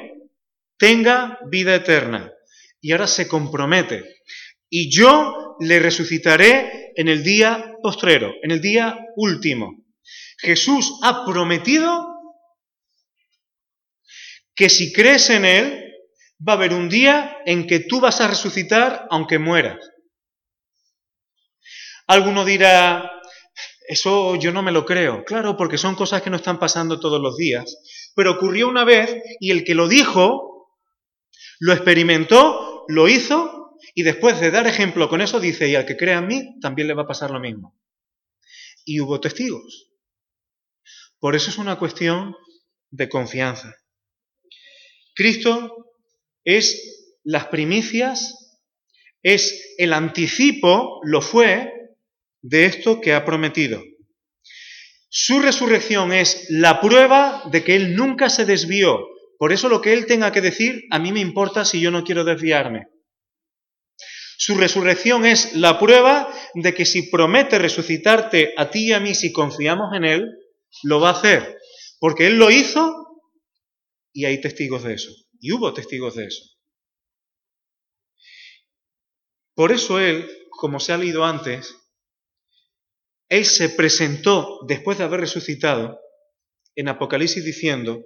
tenga 0.79 1.39
vida 1.51 1.75
eterna. 1.75 2.33
Y 2.81 2.93
ahora 2.93 3.07
se 3.07 3.29
compromete, 3.29 4.05
y 4.69 4.91
yo 4.91 5.57
le 5.61 5.79
resucitaré 5.79 6.93
en 6.97 7.09
el 7.09 7.23
día 7.23 7.77
postrero, 7.83 8.33
en 8.43 8.51
el 8.51 8.61
día 8.61 8.99
último. 9.17 9.84
Jesús 10.39 10.99
ha 11.03 11.25
prometido 11.25 12.07
que 14.55 14.69
si 14.69 14.93
crees 14.93 15.31
en 15.31 15.45
Él, 15.45 15.93
va 16.47 16.55
a 16.55 16.57
haber 16.57 16.73
un 16.73 16.89
día 16.89 17.39
en 17.47 17.67
que 17.67 17.81
tú 17.81 18.01
vas 18.01 18.21
a 18.21 18.29
resucitar 18.29 19.07
aunque 19.11 19.39
mueras. 19.39 19.79
Alguno 22.07 22.45
dirá, 22.45 23.11
eso 23.89 24.37
yo 24.37 24.53
no 24.53 24.63
me 24.63 24.73
lo 24.73 24.85
creo. 24.85 25.25
Claro, 25.25 25.57
porque 25.57 25.79
son 25.79 25.95
cosas 25.95 26.23
que 26.23 26.31
no 26.31 26.37
están 26.37 26.59
pasando 26.59 27.01
todos 27.01 27.21
los 27.21 27.37
días. 27.37 28.13
Pero 28.15 28.33
ocurrió 28.33 28.69
una 28.69 28.85
vez 28.85 29.23
y 29.41 29.51
el 29.51 29.65
que 29.65 29.75
lo 29.75 29.89
dijo, 29.89 30.69
lo 31.61 31.73
experimentó, 31.73 32.85
lo 32.89 33.09
hizo 33.09 33.77
y 33.95 34.03
después 34.03 34.41
de 34.41 34.51
dar 34.51 34.67
ejemplo 34.67 35.09
con 35.09 35.21
eso 35.21 35.41
dice, 35.41 35.69
y 35.69 35.75
al 35.75 35.87
que 35.87 35.97
crea 35.97 36.19
en 36.19 36.27
mí, 36.27 36.61
también 36.61 36.89
le 36.89 36.95
va 36.95 37.03
a 37.03 37.07
pasar 37.07 37.31
lo 37.31 37.41
mismo. 37.41 37.79
Y 38.85 39.01
hubo 39.01 39.21
testigos. 39.21 39.94
Por 41.25 41.35
eso 41.35 41.49
es 41.49 41.57
una 41.57 41.79
cuestión 41.79 42.37
de 42.91 43.09
confianza. 43.09 43.75
Cristo 45.15 45.87
es 46.45 47.17
las 47.25 47.47
primicias, 47.47 48.61
es 49.23 49.75
el 49.79 49.95
anticipo, 49.95 51.01
lo 51.03 51.23
fue, 51.23 51.73
de 52.43 52.67
esto 52.67 53.01
que 53.01 53.15
ha 53.15 53.25
prometido. 53.25 53.83
Su 55.09 55.41
resurrección 55.41 56.13
es 56.13 56.45
la 56.51 56.83
prueba 56.83 57.45
de 57.51 57.65
que 57.65 57.75
Él 57.75 57.97
nunca 57.97 58.29
se 58.29 58.45
desvió. 58.45 58.99
Por 59.39 59.55
eso 59.55 59.71
lo 59.71 59.81
que 59.81 59.95
Él 59.95 60.05
tenga 60.05 60.31
que 60.31 60.43
decir, 60.43 60.83
a 60.91 60.99
mí 60.99 61.11
me 61.11 61.21
importa 61.21 61.65
si 61.65 61.81
yo 61.81 61.91
no 61.91 62.05
quiero 62.05 62.25
desviarme. 62.25 62.89
Su 64.37 64.57
resurrección 64.57 65.25
es 65.25 65.55
la 65.55 65.79
prueba 65.79 66.29
de 66.53 66.75
que 66.75 66.85
si 66.85 67.09
promete 67.09 67.59
resucitarte 67.59 68.53
a 68.59 68.69
ti 68.69 68.89
y 68.89 68.93
a 68.93 69.01
mí 69.01 69.15
si 69.15 69.33
confiamos 69.33 69.89
en 69.95 70.05
Él, 70.05 70.44
lo 70.83 71.01
va 71.01 71.11
a 71.11 71.19
hacer. 71.19 71.59
Porque 71.99 72.27
Él 72.27 72.37
lo 72.37 72.51
hizo 72.51 72.93
y 74.13 74.25
hay 74.25 74.41
testigos 74.41 74.85
de 74.85 74.95
eso. 74.95 75.11
Y 75.41 75.53
hubo 75.53 75.73
testigos 75.73 76.17
de 76.17 76.27
eso. 76.27 76.45
Por 79.55 79.73
eso 79.73 80.01
Él, 80.01 80.29
como 80.51 80.81
se 80.81 80.93
ha 80.93 80.99
leído 80.99 81.25
antes, 81.25 81.75
Él 83.29 83.45
se 83.47 83.69
presentó 83.69 84.61
después 84.67 84.99
de 84.99 85.05
haber 85.05 85.21
resucitado 85.21 86.01
en 86.75 86.89
Apocalipsis 86.89 87.45
diciendo 87.45 88.05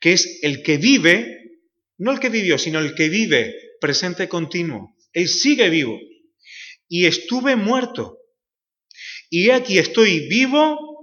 que 0.00 0.12
es 0.12 0.40
el 0.42 0.62
que 0.62 0.78
vive, 0.78 1.60
no 1.98 2.12
el 2.12 2.20
que 2.20 2.30
vivió, 2.30 2.58
sino 2.58 2.78
el 2.78 2.94
que 2.94 3.08
vive 3.08 3.54
presente 3.80 4.28
continuo. 4.28 4.96
Él 5.12 5.28
sigue 5.28 5.68
vivo. 5.68 5.98
Y 6.88 7.06
estuve 7.06 7.56
muerto. 7.56 8.18
Y 9.30 9.50
aquí 9.50 9.78
estoy 9.78 10.28
vivo 10.28 10.93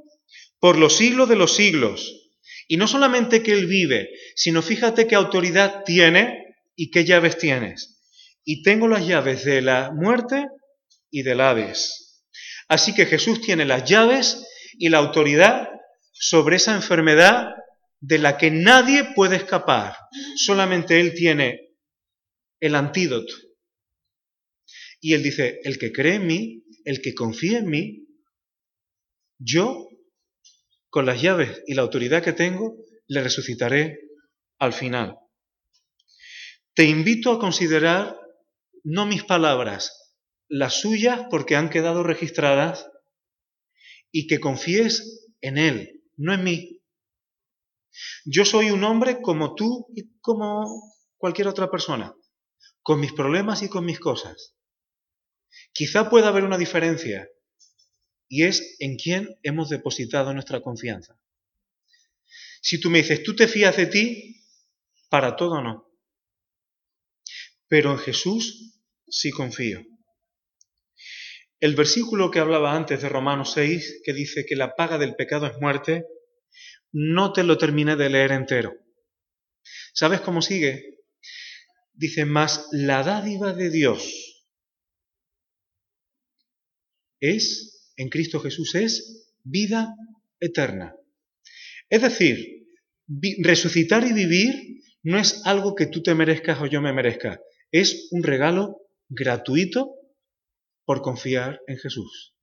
por 0.61 0.77
los 0.77 0.95
siglos 0.95 1.27
de 1.27 1.35
los 1.35 1.55
siglos. 1.55 2.31
Y 2.67 2.77
no 2.77 2.87
solamente 2.87 3.43
que 3.43 3.51
Él 3.51 3.65
vive, 3.65 4.09
sino 4.35 4.61
fíjate 4.61 5.07
qué 5.07 5.15
autoridad 5.15 5.83
tiene 5.83 6.55
y 6.75 6.91
qué 6.91 7.03
llaves 7.03 7.37
tienes. 7.37 8.01
Y 8.45 8.63
tengo 8.63 8.87
las 8.87 9.05
llaves 9.05 9.43
de 9.43 9.61
la 9.61 9.91
muerte 9.91 10.45
y 11.09 11.23
del 11.23 11.41
Hades. 11.41 12.23
Así 12.69 12.93
que 12.93 13.05
Jesús 13.05 13.41
tiene 13.41 13.65
las 13.65 13.83
llaves 13.89 14.47
y 14.77 14.87
la 14.89 14.99
autoridad 14.99 15.67
sobre 16.13 16.55
esa 16.55 16.75
enfermedad 16.75 17.49
de 17.99 18.19
la 18.19 18.37
que 18.37 18.51
nadie 18.51 19.13
puede 19.15 19.35
escapar. 19.35 19.95
Solamente 20.35 20.99
Él 21.01 21.13
tiene 21.13 21.71
el 22.59 22.75
antídoto. 22.75 23.33
Y 25.01 25.15
Él 25.15 25.23
dice, 25.23 25.59
el 25.63 25.79
que 25.79 25.91
cree 25.91 26.15
en 26.15 26.27
mí, 26.27 26.63
el 26.85 27.01
que 27.01 27.15
confía 27.15 27.57
en 27.57 27.69
mí, 27.69 28.07
yo, 29.39 29.87
con 30.91 31.05
las 31.05 31.21
llaves 31.21 31.63
y 31.65 31.73
la 31.73 31.81
autoridad 31.81 32.21
que 32.21 32.33
tengo, 32.33 32.75
le 33.07 33.23
resucitaré 33.23 33.97
al 34.59 34.73
final. 34.73 35.17
Te 36.75 36.83
invito 36.83 37.31
a 37.31 37.39
considerar 37.39 38.19
no 38.83 39.05
mis 39.05 39.23
palabras, 39.23 40.15
las 40.49 40.81
suyas 40.81 41.27
porque 41.29 41.55
han 41.55 41.69
quedado 41.69 42.03
registradas 42.03 42.87
y 44.11 44.27
que 44.27 44.39
confíes 44.39 45.29
en 45.39 45.57
Él, 45.57 46.03
no 46.17 46.33
en 46.33 46.43
mí. 46.43 46.81
Yo 48.25 48.43
soy 48.43 48.69
un 48.71 48.83
hombre 48.83 49.21
como 49.21 49.55
tú 49.55 49.87
y 49.95 50.17
como 50.19 50.93
cualquier 51.17 51.47
otra 51.47 51.71
persona, 51.71 52.13
con 52.81 52.99
mis 52.99 53.13
problemas 53.13 53.63
y 53.63 53.69
con 53.69 53.85
mis 53.85 53.99
cosas. 53.99 54.55
Quizá 55.71 56.09
pueda 56.09 56.27
haber 56.27 56.43
una 56.43 56.57
diferencia 56.57 57.29
y 58.31 58.45
es 58.45 58.77
en 58.79 58.95
quién 58.95 59.37
hemos 59.43 59.67
depositado 59.67 60.33
nuestra 60.33 60.61
confianza. 60.61 61.19
Si 62.61 62.79
tú 62.79 62.89
me 62.89 62.99
dices, 62.99 63.23
tú 63.23 63.35
te 63.35 63.49
fías 63.49 63.75
de 63.75 63.87
ti, 63.87 64.41
para 65.09 65.35
todo 65.35 65.61
no. 65.61 65.91
Pero 67.67 67.91
en 67.91 67.97
Jesús 67.97 68.79
sí 69.09 69.31
confío. 69.31 69.85
El 71.59 71.75
versículo 71.75 72.31
que 72.31 72.39
hablaba 72.39 72.73
antes 72.73 73.01
de 73.01 73.09
Romanos 73.09 73.51
6, 73.51 73.99
que 74.05 74.13
dice 74.13 74.45
que 74.45 74.55
la 74.55 74.75
paga 74.77 74.97
del 74.97 75.15
pecado 75.15 75.45
es 75.45 75.59
muerte, 75.59 76.05
no 76.93 77.33
te 77.33 77.43
lo 77.43 77.57
terminé 77.57 77.97
de 77.97 78.09
leer 78.09 78.31
entero. 78.31 78.73
¿Sabes 79.93 80.21
cómo 80.21 80.41
sigue? 80.41 80.99
Dice, 81.91 82.23
más 82.23 82.69
la 82.71 83.03
dádiva 83.03 83.51
de 83.51 83.69
Dios 83.69 84.47
es, 87.19 87.80
en 88.01 88.09
Cristo 88.09 88.39
Jesús, 88.39 88.73
es 88.73 89.29
vida 89.43 89.93
eterna. 90.39 90.95
Es 91.87 92.01
decir, 92.01 92.65
resucitar 93.43 94.05
y 94.07 94.13
vivir 94.13 94.81
no 95.03 95.19
es 95.19 95.45
algo 95.45 95.75
que 95.75 95.85
tú 95.85 96.01
te 96.01 96.15
merezcas 96.15 96.59
o 96.61 96.65
yo 96.65 96.81
me 96.81 96.93
merezca, 96.93 97.39
es 97.71 98.07
un 98.11 98.23
regalo 98.23 98.77
gratuito 99.07 99.95
por 100.83 101.01
confiar 101.01 101.61
en 101.67 101.77
Jesús. 101.77 102.35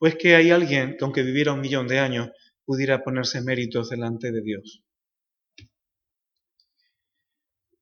¿O 0.00 0.06
es 0.08 0.16
que 0.16 0.34
hay 0.34 0.50
alguien 0.50 0.96
que 0.96 1.04
aunque 1.04 1.22
viviera 1.22 1.52
un 1.52 1.60
millón 1.60 1.86
de 1.86 2.00
años 2.00 2.30
pudiera 2.64 3.04
ponerse 3.04 3.40
méritos 3.40 3.88
delante 3.88 4.32
de 4.32 4.42
Dios? 4.42 4.82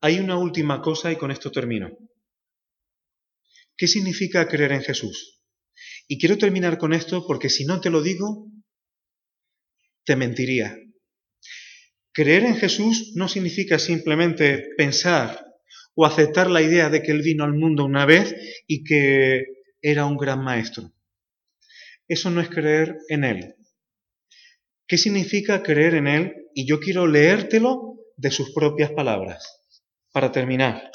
Hay 0.03 0.19
una 0.19 0.37
última 0.37 0.83
cosa 0.83 1.11
y 1.11 1.17
con 1.17 1.31
esto 1.31 1.51
termino. 1.51 1.97
¿Qué 3.75 3.87
significa 3.87 4.47
creer 4.47 4.73
en 4.73 4.83
Jesús? 4.83 5.36
Y 6.09 6.19
quiero 6.19 6.39
terminar 6.39 6.79
con 6.79 6.93
esto 6.93 7.27
porque 7.27 7.49
si 7.49 7.65
no 7.65 7.81
te 7.81 7.91
lo 7.91 8.03
digo, 8.03 8.47
te 10.05 10.17
mentiría. 10.17 10.77
Creer 12.13 12.45
en 12.45 12.57
Jesús 12.57 13.13
no 13.15 13.29
significa 13.29 13.79
simplemente 13.79 14.69
pensar 14.77 15.45
o 15.95 16.07
aceptar 16.07 16.51
la 16.51 16.63
idea 16.63 16.89
de 16.89 17.03
que 17.03 17.11
Él 17.11 17.23
vino 17.23 17.45
al 17.45 17.55
mundo 17.55 17.85
una 17.85 18.07
vez 18.07 18.35
y 18.67 18.85
que 18.85 19.45
era 19.83 20.07
un 20.07 20.17
gran 20.17 20.43
maestro. 20.43 20.93
Eso 22.09 22.31
no 22.31 22.41
es 22.41 22.49
creer 22.49 22.97
en 23.09 23.25
Él. 23.25 23.55
¿Qué 24.87 24.97
significa 24.97 25.63
creer 25.63 25.95
en 25.95 26.07
Él? 26.07 26.35
Y 26.55 26.67
yo 26.67 26.79
quiero 26.79 27.07
leértelo 27.07 27.99
de 28.17 28.31
sus 28.31 28.53
propias 28.53 28.93
palabras. 28.93 29.65
Para 30.13 30.31
terminar, 30.31 30.91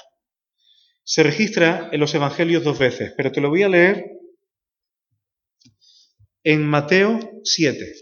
se 1.04 1.24
registra 1.24 1.90
en 1.92 2.00
los 2.00 2.16
Evangelios 2.16 2.64
dos 2.64 2.80
veces, 2.80 3.14
pero 3.18 3.32
te 3.32 3.42
lo 3.42 3.50
voy 3.50 3.64
a 3.64 3.70
leer 3.70 4.21
en 6.44 6.66
Mateo 6.66 7.20
7, 7.44 7.94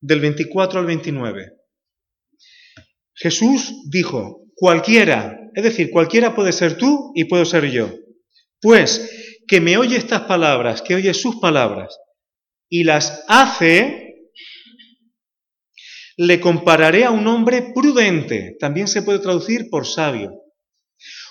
del 0.00 0.20
24 0.20 0.80
al 0.80 0.86
29. 0.86 1.52
Jesús 3.14 3.82
dijo, 3.90 4.46
cualquiera, 4.54 5.38
es 5.54 5.64
decir, 5.64 5.90
cualquiera 5.90 6.34
puede 6.34 6.52
ser 6.52 6.76
tú 6.76 7.12
y 7.14 7.24
puedo 7.24 7.44
ser 7.44 7.70
yo. 7.70 7.90
Pues 8.60 9.40
que 9.46 9.60
me 9.60 9.76
oye 9.76 9.96
estas 9.96 10.22
palabras, 10.22 10.82
que 10.82 10.94
oye 10.94 11.14
sus 11.14 11.36
palabras 11.36 11.98
y 12.68 12.84
las 12.84 13.24
hace, 13.28 14.30
le 16.16 16.40
compararé 16.40 17.04
a 17.04 17.10
un 17.10 17.26
hombre 17.26 17.72
prudente, 17.74 18.56
también 18.58 18.88
se 18.88 19.02
puede 19.02 19.18
traducir 19.18 19.68
por 19.70 19.86
sabio. 19.86 20.32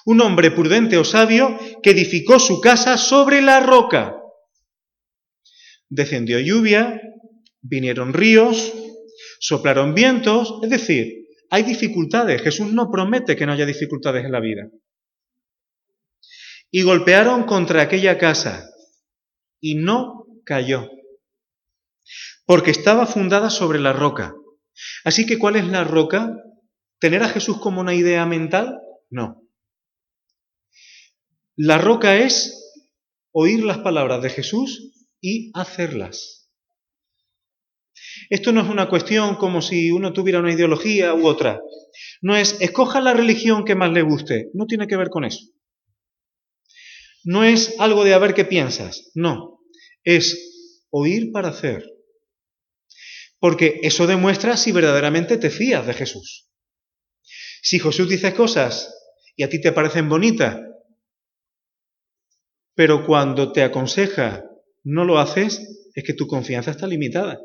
Un 0.05 0.21
hombre 0.21 0.51
prudente 0.51 0.97
o 0.97 1.03
sabio 1.03 1.57
que 1.81 1.91
edificó 1.91 2.39
su 2.39 2.61
casa 2.61 2.97
sobre 2.97 3.41
la 3.41 3.59
roca. 3.59 4.15
Descendió 5.89 6.39
lluvia, 6.39 7.01
vinieron 7.61 8.13
ríos, 8.13 8.73
soplaron 9.39 9.93
vientos, 9.93 10.59
es 10.63 10.69
decir, 10.69 11.25
hay 11.49 11.63
dificultades. 11.63 12.41
Jesús 12.41 12.71
no 12.73 12.89
promete 12.91 13.35
que 13.35 13.45
no 13.45 13.53
haya 13.53 13.65
dificultades 13.65 14.25
en 14.25 14.31
la 14.31 14.39
vida. 14.39 14.69
Y 16.71 16.81
golpearon 16.81 17.43
contra 17.43 17.81
aquella 17.81 18.17
casa 18.17 18.69
y 19.61 19.75
no 19.75 20.25
cayó, 20.43 20.89
porque 22.45 22.71
estaba 22.71 23.05
fundada 23.05 23.49
sobre 23.49 23.79
la 23.79 23.93
roca. 23.93 24.35
Así 25.03 25.25
que, 25.25 25.37
¿cuál 25.37 25.55
es 25.55 25.67
la 25.67 25.83
roca? 25.83 26.35
¿Tener 26.99 27.23
a 27.23 27.29
Jesús 27.29 27.59
como 27.59 27.81
una 27.81 27.93
idea 27.93 28.25
mental? 28.25 28.79
No. 29.09 29.41
La 31.55 31.77
roca 31.77 32.17
es 32.17 32.83
oír 33.31 33.63
las 33.63 33.77
palabras 33.77 34.21
de 34.21 34.29
Jesús 34.29 34.94
y 35.25 35.49
hacerlas. 35.55 36.51
Esto 38.29 38.51
no 38.51 38.61
es 38.61 38.69
una 38.69 38.87
cuestión 38.87 39.37
como 39.37 39.59
si 39.59 39.89
uno 39.89 40.13
tuviera 40.13 40.39
una 40.39 40.53
ideología 40.53 41.15
u 41.15 41.25
otra. 41.25 41.59
No 42.21 42.35
es 42.35 42.57
escoja 42.61 43.01
la 43.01 43.13
religión 43.13 43.65
que 43.65 43.73
más 43.73 43.91
le 43.91 44.03
guste. 44.03 44.49
No 44.53 44.67
tiene 44.67 44.85
que 44.85 44.97
ver 44.97 45.09
con 45.09 45.25
eso. 45.25 45.43
No 47.23 47.43
es 47.43 47.73
algo 47.79 48.03
de 48.03 48.13
a 48.13 48.19
ver 48.19 48.35
qué 48.35 48.45
piensas. 48.45 49.09
No. 49.15 49.61
Es 50.03 50.83
oír 50.91 51.31
para 51.31 51.49
hacer. 51.49 51.89
Porque 53.39 53.79
eso 53.81 54.05
demuestra 54.05 54.57
si 54.57 54.71
verdaderamente 54.71 55.37
te 55.37 55.49
fías 55.49 55.87
de 55.87 55.93
Jesús. 55.95 56.51
Si 57.63 57.79
Jesús 57.79 58.07
dice 58.07 58.35
cosas 58.35 58.93
y 59.35 59.41
a 59.41 59.49
ti 59.49 59.59
te 59.59 59.71
parecen 59.71 60.07
bonitas, 60.07 60.61
pero 62.75 63.07
cuando 63.07 63.51
te 63.51 63.63
aconseja 63.63 64.43
no 64.85 65.03
lo 65.03 65.19
haces, 65.19 65.89
es 65.93 66.03
que 66.03 66.13
tu 66.13 66.27
confianza 66.27 66.71
está 66.71 66.87
limitada. 66.87 67.39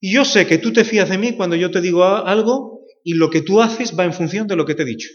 Y 0.00 0.12
yo 0.14 0.24
sé 0.24 0.46
que 0.46 0.58
tú 0.58 0.72
te 0.72 0.84
fías 0.84 1.08
de 1.08 1.18
mí 1.18 1.36
cuando 1.36 1.54
yo 1.54 1.70
te 1.70 1.80
digo 1.80 2.04
algo 2.04 2.80
y 3.04 3.14
lo 3.14 3.30
que 3.30 3.42
tú 3.42 3.60
haces 3.60 3.96
va 3.96 4.04
en 4.04 4.12
función 4.12 4.46
de 4.46 4.56
lo 4.56 4.64
que 4.64 4.74
te 4.74 4.82
he 4.82 4.86
dicho. 4.86 5.08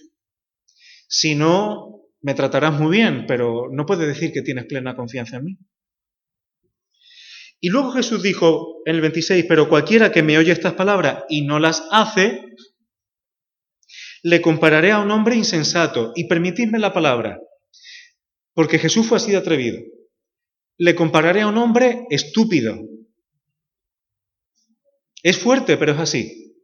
Si 1.07 1.35
no, 1.35 2.03
me 2.21 2.35
tratarás 2.35 2.79
muy 2.79 2.97
bien, 2.97 3.25
pero 3.27 3.69
no 3.71 3.85
puedes 3.85 4.07
decir 4.07 4.31
que 4.31 4.43
tienes 4.43 4.65
plena 4.65 4.95
confianza 4.95 5.37
en 5.37 5.43
mí. 5.45 5.57
Y 7.59 7.69
luego 7.69 7.91
Jesús 7.91 8.21
dijo 8.21 8.81
en 8.85 8.95
el 8.95 9.01
26, 9.01 9.45
pero 9.47 9.67
cualquiera 9.67 10.11
que 10.11 10.23
me 10.23 10.37
oye 10.37 10.51
estas 10.51 10.73
palabras 10.73 11.23
y 11.27 11.41
no 11.41 11.59
las 11.59 11.85
hace, 11.91 12.43
le 14.21 14.41
compararé 14.41 14.91
a 14.91 14.99
un 14.99 15.11
hombre 15.11 15.35
insensato. 15.35 16.13
Y 16.15 16.27
permitidme 16.27 16.79
la 16.79 16.93
palabra, 16.93 17.39
porque 18.53 18.79
Jesús 18.79 19.07
fue 19.07 19.17
así 19.17 19.31
de 19.31 19.37
atrevido. 19.37 19.79
Le 20.79 20.95
compararé 20.95 21.41
a 21.41 21.47
un 21.47 21.57
hombre 21.57 22.07
estúpido. 22.09 22.75
Es 25.21 25.37
fuerte, 25.37 25.77
pero 25.77 25.91
es 25.91 25.99
así. 25.99 26.55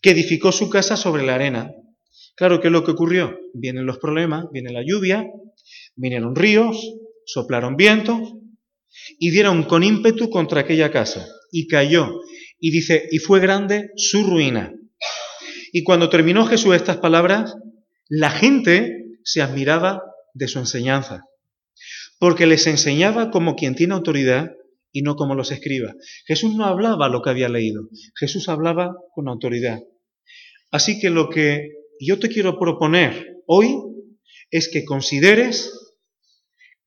Que 0.00 0.10
edificó 0.10 0.52
su 0.52 0.70
casa 0.70 0.96
sobre 0.96 1.24
la 1.24 1.34
arena. 1.34 1.72
Claro, 2.36 2.60
¿qué 2.60 2.68
es 2.68 2.72
lo 2.72 2.84
que 2.84 2.92
ocurrió? 2.92 3.36
Vienen 3.54 3.86
los 3.86 3.98
problemas, 3.98 4.44
viene 4.52 4.70
la 4.70 4.84
lluvia, 4.86 5.26
vinieron 5.96 6.36
ríos, 6.36 6.94
soplaron 7.24 7.74
vientos 7.76 8.34
y 9.18 9.30
dieron 9.30 9.64
con 9.64 9.82
ímpetu 9.82 10.30
contra 10.30 10.60
aquella 10.60 10.92
casa 10.92 11.26
y 11.50 11.66
cayó. 11.66 12.20
Y 12.60 12.70
dice, 12.70 13.08
y 13.10 13.18
fue 13.18 13.40
grande 13.40 13.90
su 13.96 14.24
ruina. 14.24 14.72
Y 15.72 15.84
cuando 15.84 16.10
terminó 16.10 16.46
Jesús 16.46 16.74
estas 16.74 16.98
palabras, 16.98 17.54
la 18.08 18.30
gente 18.30 19.06
se 19.24 19.42
admiraba 19.42 20.02
de 20.34 20.48
su 20.48 20.58
enseñanza, 20.58 21.24
porque 22.18 22.46
les 22.46 22.66
enseñaba 22.66 23.30
como 23.30 23.54
quien 23.54 23.74
tiene 23.74 23.94
autoridad 23.94 24.50
y 24.92 25.02
no 25.02 25.16
como 25.16 25.34
los 25.34 25.50
escriba. 25.50 25.94
Jesús 26.26 26.54
no 26.54 26.64
hablaba 26.64 27.08
lo 27.08 27.22
que 27.22 27.30
había 27.30 27.48
leído, 27.48 27.88
Jesús 28.18 28.48
hablaba 28.48 28.94
con 29.14 29.28
autoridad. 29.28 29.80
Así 30.70 31.00
que 31.00 31.10
lo 31.10 31.28
que 31.28 31.70
yo 32.00 32.18
te 32.18 32.28
quiero 32.28 32.58
proponer 32.58 33.42
hoy 33.46 33.74
es 34.50 34.68
que 34.68 34.84
consideres 34.84 35.72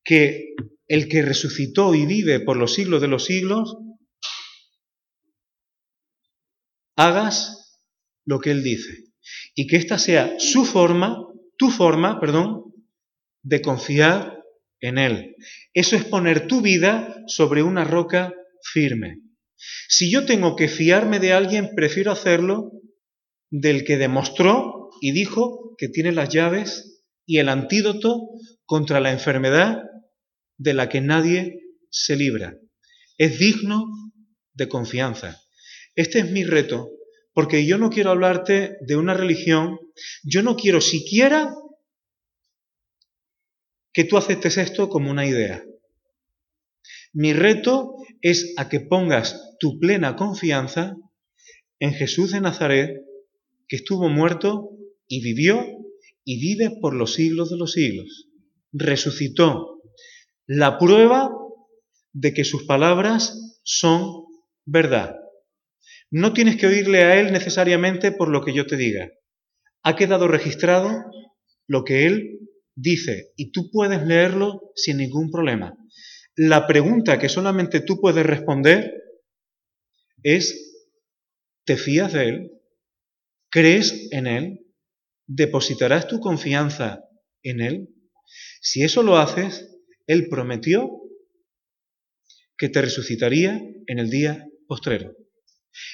que 0.03 0.55
el 0.87 1.07
que 1.07 1.21
resucitó 1.21 1.95
y 1.95 2.05
vive 2.05 2.39
por 2.39 2.57
los 2.57 2.73
siglos 2.73 3.01
de 3.01 3.07
los 3.07 3.25
siglos, 3.25 3.77
hagas 6.97 7.79
lo 8.25 8.39
que 8.39 8.51
Él 8.51 8.63
dice. 8.63 9.05
Y 9.55 9.67
que 9.67 9.77
esta 9.77 9.97
sea 9.97 10.35
su 10.37 10.65
forma, 10.65 11.17
tu 11.57 11.69
forma, 11.69 12.19
perdón, 12.19 12.73
de 13.43 13.61
confiar 13.61 14.40
en 14.81 14.97
Él. 14.97 15.35
Eso 15.73 15.95
es 15.95 16.03
poner 16.03 16.47
tu 16.47 16.61
vida 16.61 17.23
sobre 17.27 17.63
una 17.63 17.83
roca 17.83 18.33
firme. 18.73 19.21
Si 19.87 20.11
yo 20.11 20.25
tengo 20.25 20.55
que 20.55 20.67
fiarme 20.67 21.19
de 21.19 21.33
alguien, 21.33 21.71
prefiero 21.75 22.11
hacerlo 22.11 22.71
del 23.49 23.83
que 23.83 23.97
demostró 23.97 24.89
y 25.01 25.11
dijo 25.11 25.75
que 25.77 25.87
tiene 25.87 26.11
las 26.11 26.29
llaves 26.29 27.03
y 27.25 27.37
el 27.37 27.49
antídoto 27.49 28.29
contra 28.65 28.99
la 28.99 29.11
enfermedad 29.11 29.83
de 30.57 30.73
la 30.73 30.89
que 30.89 31.01
nadie 31.01 31.59
se 31.89 32.15
libra. 32.15 32.57
Es 33.17 33.39
digno 33.39 33.85
de 34.53 34.67
confianza. 34.67 35.39
Este 35.95 36.19
es 36.19 36.31
mi 36.31 36.43
reto 36.43 36.89
porque 37.33 37.65
yo 37.65 37.77
no 37.77 37.89
quiero 37.89 38.11
hablarte 38.11 38.77
de 38.81 38.95
una 38.95 39.13
religión, 39.13 39.79
yo 40.23 40.43
no 40.43 40.55
quiero 40.55 40.81
siquiera 40.81 41.53
que 43.93 44.03
tú 44.03 44.17
aceptes 44.17 44.57
esto 44.57 44.89
como 44.89 45.11
una 45.11 45.25
idea. 45.25 45.63
Mi 47.13 47.33
reto 47.33 47.95
es 48.21 48.53
a 48.57 48.69
que 48.69 48.79
pongas 48.79 49.57
tu 49.59 49.79
plena 49.79 50.15
confianza 50.15 50.95
en 51.79 51.93
Jesús 51.93 52.31
de 52.31 52.41
Nazaret, 52.41 53.01
que 53.67 53.75
estuvo 53.75 54.07
muerto 54.07 54.69
y 55.07 55.21
vivió 55.21 55.65
y 56.23 56.39
vive 56.39 56.77
por 56.79 56.93
los 56.93 57.13
siglos 57.15 57.49
de 57.49 57.57
los 57.57 57.73
siglos. 57.73 58.27
Resucitó. 58.71 59.81
La 60.47 60.77
prueba 60.77 61.31
de 62.13 62.33
que 62.33 62.43
sus 62.43 62.63
palabras 62.63 63.59
son 63.63 64.25
verdad. 64.65 65.15
No 66.09 66.33
tienes 66.33 66.57
que 66.57 66.67
oírle 66.67 67.03
a 67.03 67.19
Él 67.19 67.31
necesariamente 67.31 68.11
por 68.11 68.29
lo 68.29 68.43
que 68.43 68.53
yo 68.53 68.67
te 68.67 68.77
diga. 68.77 69.09
Ha 69.83 69.95
quedado 69.95 70.27
registrado 70.27 71.05
lo 71.67 71.83
que 71.83 72.05
Él 72.05 72.39
dice 72.81 73.31
y 73.35 73.51
tú 73.51 73.69
puedes 73.71 74.05
leerlo 74.05 74.71
sin 74.75 74.97
ningún 74.97 75.29
problema. 75.31 75.75
La 76.35 76.67
pregunta 76.67 77.19
que 77.19 77.29
solamente 77.29 77.81
tú 77.81 77.99
puedes 77.99 78.25
responder 78.25 78.93
es, 80.23 80.85
¿te 81.65 81.77
fías 81.77 82.13
de 82.13 82.29
Él? 82.29 82.51
¿Crees 83.49 84.07
en 84.11 84.27
Él? 84.27 84.59
¿Depositarás 85.27 86.07
tu 86.07 86.19
confianza 86.19 87.03
en 87.43 87.61
Él? 87.61 87.89
Si 88.61 88.83
eso 88.83 89.03
lo 89.03 89.17
haces, 89.17 89.69
Él 90.07 90.27
prometió 90.29 90.89
que 92.57 92.69
te 92.69 92.81
resucitaría 92.81 93.61
en 93.87 93.99
el 93.99 94.09
día 94.09 94.47
postrero. 94.67 95.15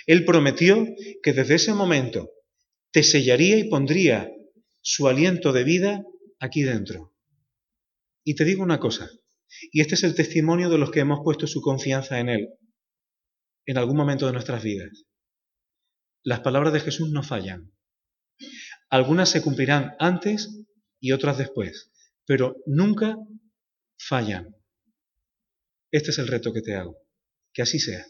Él 0.05 0.25
prometió 0.25 0.85
que 1.23 1.33
desde 1.33 1.55
ese 1.55 1.73
momento 1.73 2.29
te 2.91 3.03
sellaría 3.03 3.57
y 3.57 3.69
pondría 3.69 4.29
su 4.81 5.07
aliento 5.07 5.53
de 5.53 5.63
vida 5.63 6.03
aquí 6.39 6.63
dentro. 6.63 7.15
Y 8.23 8.35
te 8.35 8.45
digo 8.45 8.63
una 8.63 8.79
cosa, 8.79 9.09
y 9.71 9.81
este 9.81 9.95
es 9.95 10.03
el 10.03 10.15
testimonio 10.15 10.69
de 10.69 10.77
los 10.77 10.91
que 10.91 10.99
hemos 10.99 11.19
puesto 11.23 11.47
su 11.47 11.61
confianza 11.61 12.19
en 12.19 12.29
Él 12.29 12.49
en 13.67 13.77
algún 13.77 13.97
momento 13.97 14.25
de 14.25 14.31
nuestras 14.31 14.63
vidas. 14.63 15.05
Las 16.23 16.39
palabras 16.39 16.73
de 16.73 16.79
Jesús 16.79 17.09
no 17.11 17.21
fallan. 17.21 17.73
Algunas 18.89 19.29
se 19.29 19.41
cumplirán 19.41 19.95
antes 19.99 20.49
y 20.99 21.11
otras 21.11 21.37
después, 21.37 21.91
pero 22.25 22.55
nunca 22.65 23.17
fallan. 23.97 24.55
Este 25.91 26.11
es 26.11 26.19
el 26.19 26.27
reto 26.27 26.53
que 26.53 26.61
te 26.61 26.75
hago. 26.75 26.97
Que 27.53 27.61
así 27.61 27.79
sea. 27.79 28.05